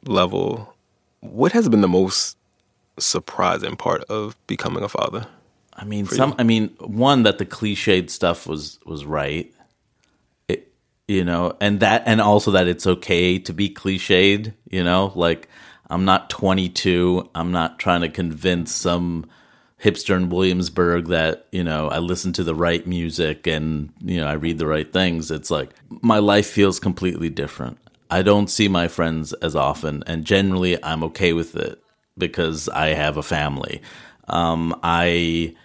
level, 0.07 0.75
what 1.21 1.53
has 1.53 1.69
been 1.69 1.83
the 1.83 1.89
most 1.89 2.39
surprising 2.99 3.77
part 3.77 4.05
of 4.05 4.35
becoming 4.47 4.83
a 4.85 4.89
father? 4.89 5.27
I 5.75 5.85
mean, 5.85 6.07
some. 6.07 6.31
You? 6.31 6.37
I 6.39 6.43
mean, 6.45 6.69
one 6.81 7.25
that 7.25 7.37
the 7.37 7.45
cliched 7.45 8.09
stuff 8.09 8.47
was 8.47 8.79
was 8.87 9.05
right. 9.05 9.53
It, 10.49 10.73
you 11.09 11.25
know, 11.25 11.59
and 11.61 11.81
that, 11.81 12.05
and 12.07 12.23
also 12.23 12.53
that 12.53 12.69
it's 12.69 12.87
okay 12.87 13.39
to 13.41 13.53
be 13.53 13.69
cliched. 13.69 14.55
You 14.71 14.83
know, 14.83 15.13
like 15.15 15.49
I'm 15.91 16.07
not 16.07 16.31
22. 16.31 17.29
I'm 17.35 17.53
not 17.53 17.79
trying 17.79 18.01
to 18.01 18.09
convince 18.09 18.75
some 18.75 19.27
hipster 19.83 20.17
in 20.17 20.29
Williamsburg 20.29 21.09
that, 21.09 21.47
you 21.51 21.65
know, 21.65 21.89
I 21.89 21.99
listen 21.99 22.33
to 22.35 22.45
the 22.45 22.55
right 22.55 22.87
music 22.87 23.47
and, 23.47 23.93
you 24.01 24.21
know, 24.21 24.29
I 24.29 24.35
read 24.35 24.59
the 24.59 24.67
right 24.67 24.91
things. 24.91 25.31
It's 25.31 25.51
like 25.51 25.71
my 26.03 26.19
life 26.19 26.47
feels 26.47 26.79
completely 26.79 27.29
different. 27.29 27.79
I 28.11 28.23
don't 28.23 28.49
see 28.49 28.69
my 28.69 28.89
friends 28.89 29.33
as 29.33 29.57
often, 29.57 30.05
and 30.07 30.25
generally 30.25 30.83
I'm 30.85 31.03
okay 31.05 31.33
with 31.33 31.57
it 31.57 31.83
because 32.19 32.69
I 32.69 32.89
have 32.89 33.17
a 33.17 33.23
family. 33.23 33.81
Um, 34.29 34.79
I 34.83 35.57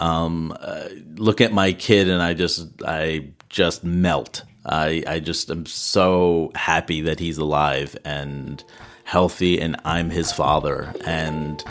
um, 0.00 0.56
uh, 0.58 0.88
look 1.16 1.40
at 1.42 1.52
my 1.52 1.72
kid 1.72 2.08
and 2.08 2.22
I 2.22 2.32
just 2.32 2.66
I 2.86 3.28
just 3.50 3.84
melt. 3.84 4.42
I 4.64 5.04
I 5.06 5.20
just 5.20 5.50
am 5.50 5.66
so 5.66 6.50
happy 6.54 7.02
that 7.02 7.20
he's 7.20 7.38
alive 7.38 7.96
and 8.04 8.64
healthy, 9.04 9.60
and 9.60 9.76
I'm 9.84 10.08
his 10.08 10.32
father, 10.32 10.94
and 11.04 11.62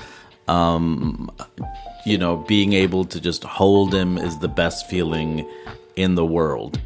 um, 0.47 1.29
you 2.05 2.17
know, 2.17 2.37
being 2.37 2.73
able 2.73 3.05
to 3.05 3.19
just 3.19 3.43
hold 3.43 3.93
him 3.93 4.17
is 4.17 4.39
the 4.39 4.47
best 4.47 4.89
feeling 4.89 5.47
in 5.95 6.15
the 6.15 6.25
world. 6.25 6.79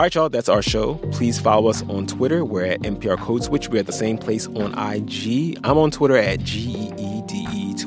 All 0.00 0.04
right, 0.04 0.14
y'all, 0.14 0.30
that's 0.30 0.48
our 0.48 0.62
show. 0.62 0.94
Please 1.12 1.38
follow 1.38 1.68
us 1.68 1.82
on 1.82 2.06
Twitter. 2.06 2.42
We're 2.42 2.64
at 2.64 2.80
NPR 2.80 3.18
Code 3.18 3.44
Switch. 3.44 3.68
We're 3.68 3.80
at 3.80 3.86
the 3.86 3.92
same 3.92 4.16
place 4.16 4.46
on 4.46 4.72
IG. 4.78 5.58
I'm 5.62 5.76
on 5.76 5.90
Twitter 5.90 6.16
at 6.16 6.38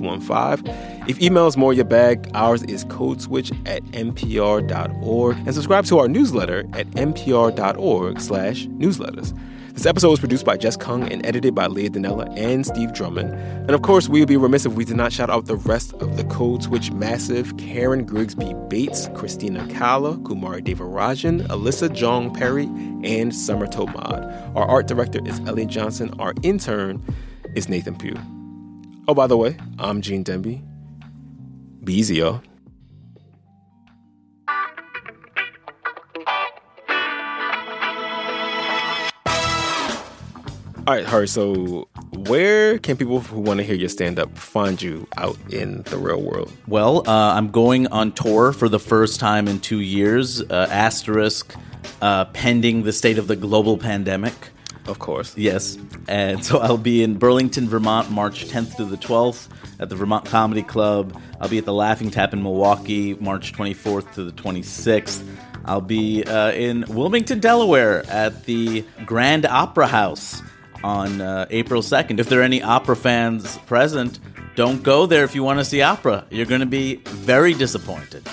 GeeDee215. 0.04 1.10
If 1.10 1.22
email 1.22 1.48
is 1.48 1.58
more 1.58 1.74
your 1.74 1.86
bag, 1.86 2.30
ours 2.34 2.64
is 2.64 2.86
codeswitch 2.86 3.52
at 3.68 3.84
npr.org. 3.86 5.38
And 5.38 5.54
subscribe 5.54 5.86
to 5.86 6.00
our 6.00 6.08
newsletter 6.08 6.60
at 6.74 6.88
npr.org 6.92 8.22
slash 8.22 8.68
newsletters. 8.68 9.38
This 9.74 9.88
episode 9.88 10.12
was 10.12 10.20
produced 10.20 10.46
by 10.46 10.56
Jess 10.56 10.78
Kung 10.78 11.12
and 11.12 11.26
edited 11.26 11.56
by 11.56 11.66
Leah 11.66 11.90
Donnella 11.90 12.32
and 12.38 12.64
Steve 12.64 12.94
Drummond. 12.94 13.34
And 13.34 13.72
of 13.72 13.82
course, 13.82 14.08
we 14.08 14.20
would 14.20 14.28
be 14.28 14.38
remiss 14.38 14.68
if 14.68 14.74
we 14.74 14.86
did 14.86 14.98
not 14.98 15.12
shout 15.12 15.32
out 15.32 15.48
the 15.48 15.56
rest 15.56 15.94
of 15.94 16.16
the 16.16 16.24
Code 16.26 16.62
Switch 16.62 16.92
massive 16.92 17.58
Karen 17.58 18.06
Grigsby 18.06 18.54
Bates, 18.68 19.10
Christina 19.16 19.68
Cala, 19.74 20.18
Kumari 20.18 20.64
Devarajan, 20.64 21.48
Alyssa 21.48 21.90
Jeong 21.90 22.38
Perry, 22.38 22.66
and 23.04 23.34
Summer 23.34 23.66
Thomad. 23.66 24.56
Our 24.56 24.66
art 24.66 24.86
director 24.86 25.20
is 25.26 25.40
LA 25.42 25.64
Johnson. 25.64 26.14
Our 26.20 26.36
intern 26.44 27.04
is 27.56 27.68
Nathan 27.68 27.96
Pugh. 27.96 28.16
Oh, 29.06 29.14
by 29.14 29.28
the 29.28 29.36
way, 29.36 29.58
I'm 29.80 30.02
Gene 30.02 30.24
Demby. 30.24 30.64
Be 31.84 31.94
easy, 31.94 32.16
y'all. 32.16 32.42
All 40.86 40.94
right, 40.94 41.06
Hari. 41.06 41.28
So, 41.28 41.90
where 42.14 42.78
can 42.78 42.96
people 42.96 43.20
who 43.20 43.42
want 43.42 43.58
to 43.58 43.66
hear 43.66 43.76
your 43.76 43.90
stand 43.90 44.20
up 44.20 44.38
find 44.38 44.82
you 44.82 45.06
out 45.18 45.38
in 45.50 45.82
the 45.84 45.98
real 45.98 46.22
world? 46.22 46.54
Well, 46.68 47.08
uh, 47.08 47.34
I'm 47.34 47.52
going 47.52 47.88
on 47.88 48.14
tour 48.14 48.54
for 48.54 48.70
the 48.70 48.80
first 48.80 49.20
time 49.20 49.50
in 49.50 49.60
two 49.60 49.82
years, 49.82 50.42
uh, 50.42 50.68
asterisk, 50.70 51.54
uh, 52.02 52.26
pending 52.26 52.84
the 52.84 52.94
state 52.94 53.18
of 53.18 53.28
the 53.28 53.36
global 53.36 53.78
pandemic. 53.78 54.52
Of 54.86 55.00
course. 55.00 55.36
Yes. 55.38 55.78
And 56.08 56.44
so 56.44 56.60
I'll 56.60 56.78
be 56.78 57.04
in 57.04 57.18
Burlington, 57.18 57.70
Vermont, 57.70 58.12
March 58.12 58.46
10th 58.46 58.76
to 58.78 58.86
the 58.86 58.98
12th 58.98 59.48
at 59.80 59.90
the 59.90 59.96
Vermont 59.96 60.26
Comedy 60.26 60.64
Club. 60.64 61.20
I'll 61.40 61.50
be 61.50 61.58
at 61.58 61.66
the 61.66 61.74
Laughing 61.74 62.12
Tap 62.12 62.34
in 62.34 62.44
Milwaukee, 62.44 63.14
March 63.16 63.54
24th 63.54 64.14
to 64.16 64.24
the 64.24 64.32
26th. 64.32 65.24
I'll 65.66 65.82
be 65.82 66.24
uh, 66.24 66.52
in 66.52 66.84
Wilmington, 66.90 67.40
Delaware 67.40 68.06
at 68.10 68.46
the 68.46 68.84
Grand 69.06 69.46
Opera 69.46 69.88
House 69.88 70.42
on 70.84 71.22
uh, 71.22 71.46
April 71.50 71.82
2nd. 71.82 72.20
If 72.20 72.28
there 72.28 72.42
are 72.42 72.44
any 72.44 72.62
opera 72.62 72.96
fans 72.96 73.58
present, 73.60 74.20
don't 74.56 74.84
go 74.84 75.06
there 75.06 75.24
if 75.24 75.34
you 75.34 75.44
want 75.44 75.60
to 75.60 75.66
see 75.66 75.82
opera. 75.82 76.26
You're 76.30 76.46
going 76.46 76.60
to 76.60 76.68
be 76.68 76.98
very 76.98 77.54
disappointed. 77.54 78.28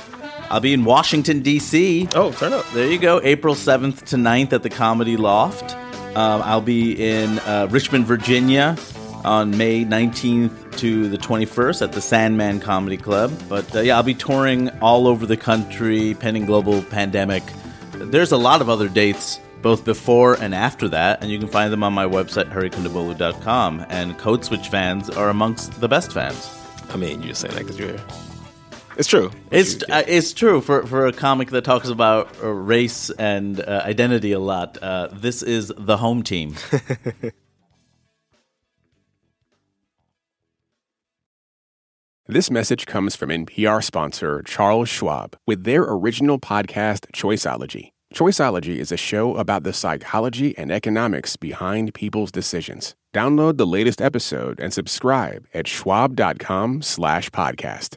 I'll 0.50 0.60
be 0.60 0.72
in 0.72 0.84
Washington, 0.84 1.42
D.C. 1.42 2.08
Oh, 2.16 2.32
turn 2.32 2.52
up. 2.52 2.68
There 2.72 2.90
you 2.90 2.98
go. 2.98 3.20
April 3.22 3.54
7th 3.54 4.04
to 4.06 4.16
9th 4.16 4.52
at 4.52 4.64
the 4.64 4.70
Comedy 4.70 5.16
Loft. 5.16 5.76
Um, 6.16 6.42
I'll 6.42 6.60
be 6.60 6.92
in 6.92 7.38
uh, 7.40 7.68
Richmond, 7.70 8.06
Virginia 8.06 8.76
on 9.24 9.56
May 9.56 9.84
19th 9.84 10.78
to 10.78 11.08
the 11.08 11.18
21st 11.18 11.82
at 11.82 11.92
the 11.92 12.00
Sandman 12.00 12.60
Comedy 12.60 12.96
Club. 12.96 13.32
But 13.48 13.74
uh, 13.76 13.80
yeah, 13.80 13.96
I'll 13.96 14.02
be 14.02 14.14
touring 14.14 14.70
all 14.80 15.06
over 15.06 15.26
the 15.26 15.36
country 15.36 16.14
pending 16.14 16.46
global 16.46 16.82
pandemic. 16.82 17.42
There's 17.92 18.32
a 18.32 18.36
lot 18.36 18.60
of 18.60 18.68
other 18.68 18.88
dates 18.88 19.40
both 19.62 19.84
before 19.84 20.34
and 20.34 20.54
after 20.54 20.88
that, 20.88 21.22
and 21.22 21.30
you 21.30 21.38
can 21.38 21.48
find 21.48 21.72
them 21.72 21.84
on 21.84 21.92
my 21.92 22.06
website, 22.06 22.50
harikondabolu.com. 22.50 23.86
And 23.88 24.18
Code 24.18 24.44
Switch 24.44 24.68
fans 24.68 25.10
are 25.10 25.28
amongst 25.28 25.80
the 25.80 25.88
best 25.88 26.12
fans. 26.12 26.50
I 26.88 26.96
mean, 26.96 27.20
you're 27.20 27.28
just 27.28 27.42
saying 27.42 27.54
that 27.54 27.66
because 27.66 27.78
you're. 27.78 28.29
It's 28.96 29.08
true. 29.08 29.30
It's 29.50 29.82
uh, 29.84 30.02
it's 30.06 30.32
true 30.32 30.60
for 30.60 30.86
for 30.86 31.06
a 31.06 31.12
comic 31.12 31.50
that 31.50 31.64
talks 31.64 31.88
about 31.88 32.36
uh, 32.42 32.48
race 32.48 33.10
and 33.10 33.60
uh, 33.60 33.82
identity 33.84 34.32
a 34.32 34.40
lot. 34.40 34.76
Uh, 34.82 35.08
this 35.12 35.42
is 35.42 35.72
the 35.76 35.96
home 35.96 36.22
team. 36.22 36.56
This 42.30 42.48
message 42.48 42.86
comes 42.86 43.16
from 43.16 43.30
NPR 43.30 43.82
sponsor 43.82 44.40
Charles 44.42 44.88
Schwab 44.88 45.36
with 45.48 45.64
their 45.64 45.82
original 45.82 46.38
podcast, 46.38 47.10
Choiceology. 47.12 47.90
Choiceology 48.14 48.76
is 48.76 48.92
a 48.92 48.96
show 48.96 49.34
about 49.34 49.64
the 49.64 49.72
psychology 49.72 50.56
and 50.56 50.70
economics 50.70 51.34
behind 51.34 51.92
people's 51.92 52.30
decisions. 52.30 52.94
Download 53.12 53.56
the 53.56 53.66
latest 53.66 54.00
episode 54.00 54.60
and 54.60 54.72
subscribe 54.72 55.46
at 55.52 55.66
schwab.com 55.66 56.82
slash 56.82 57.30
podcast. 57.30 57.96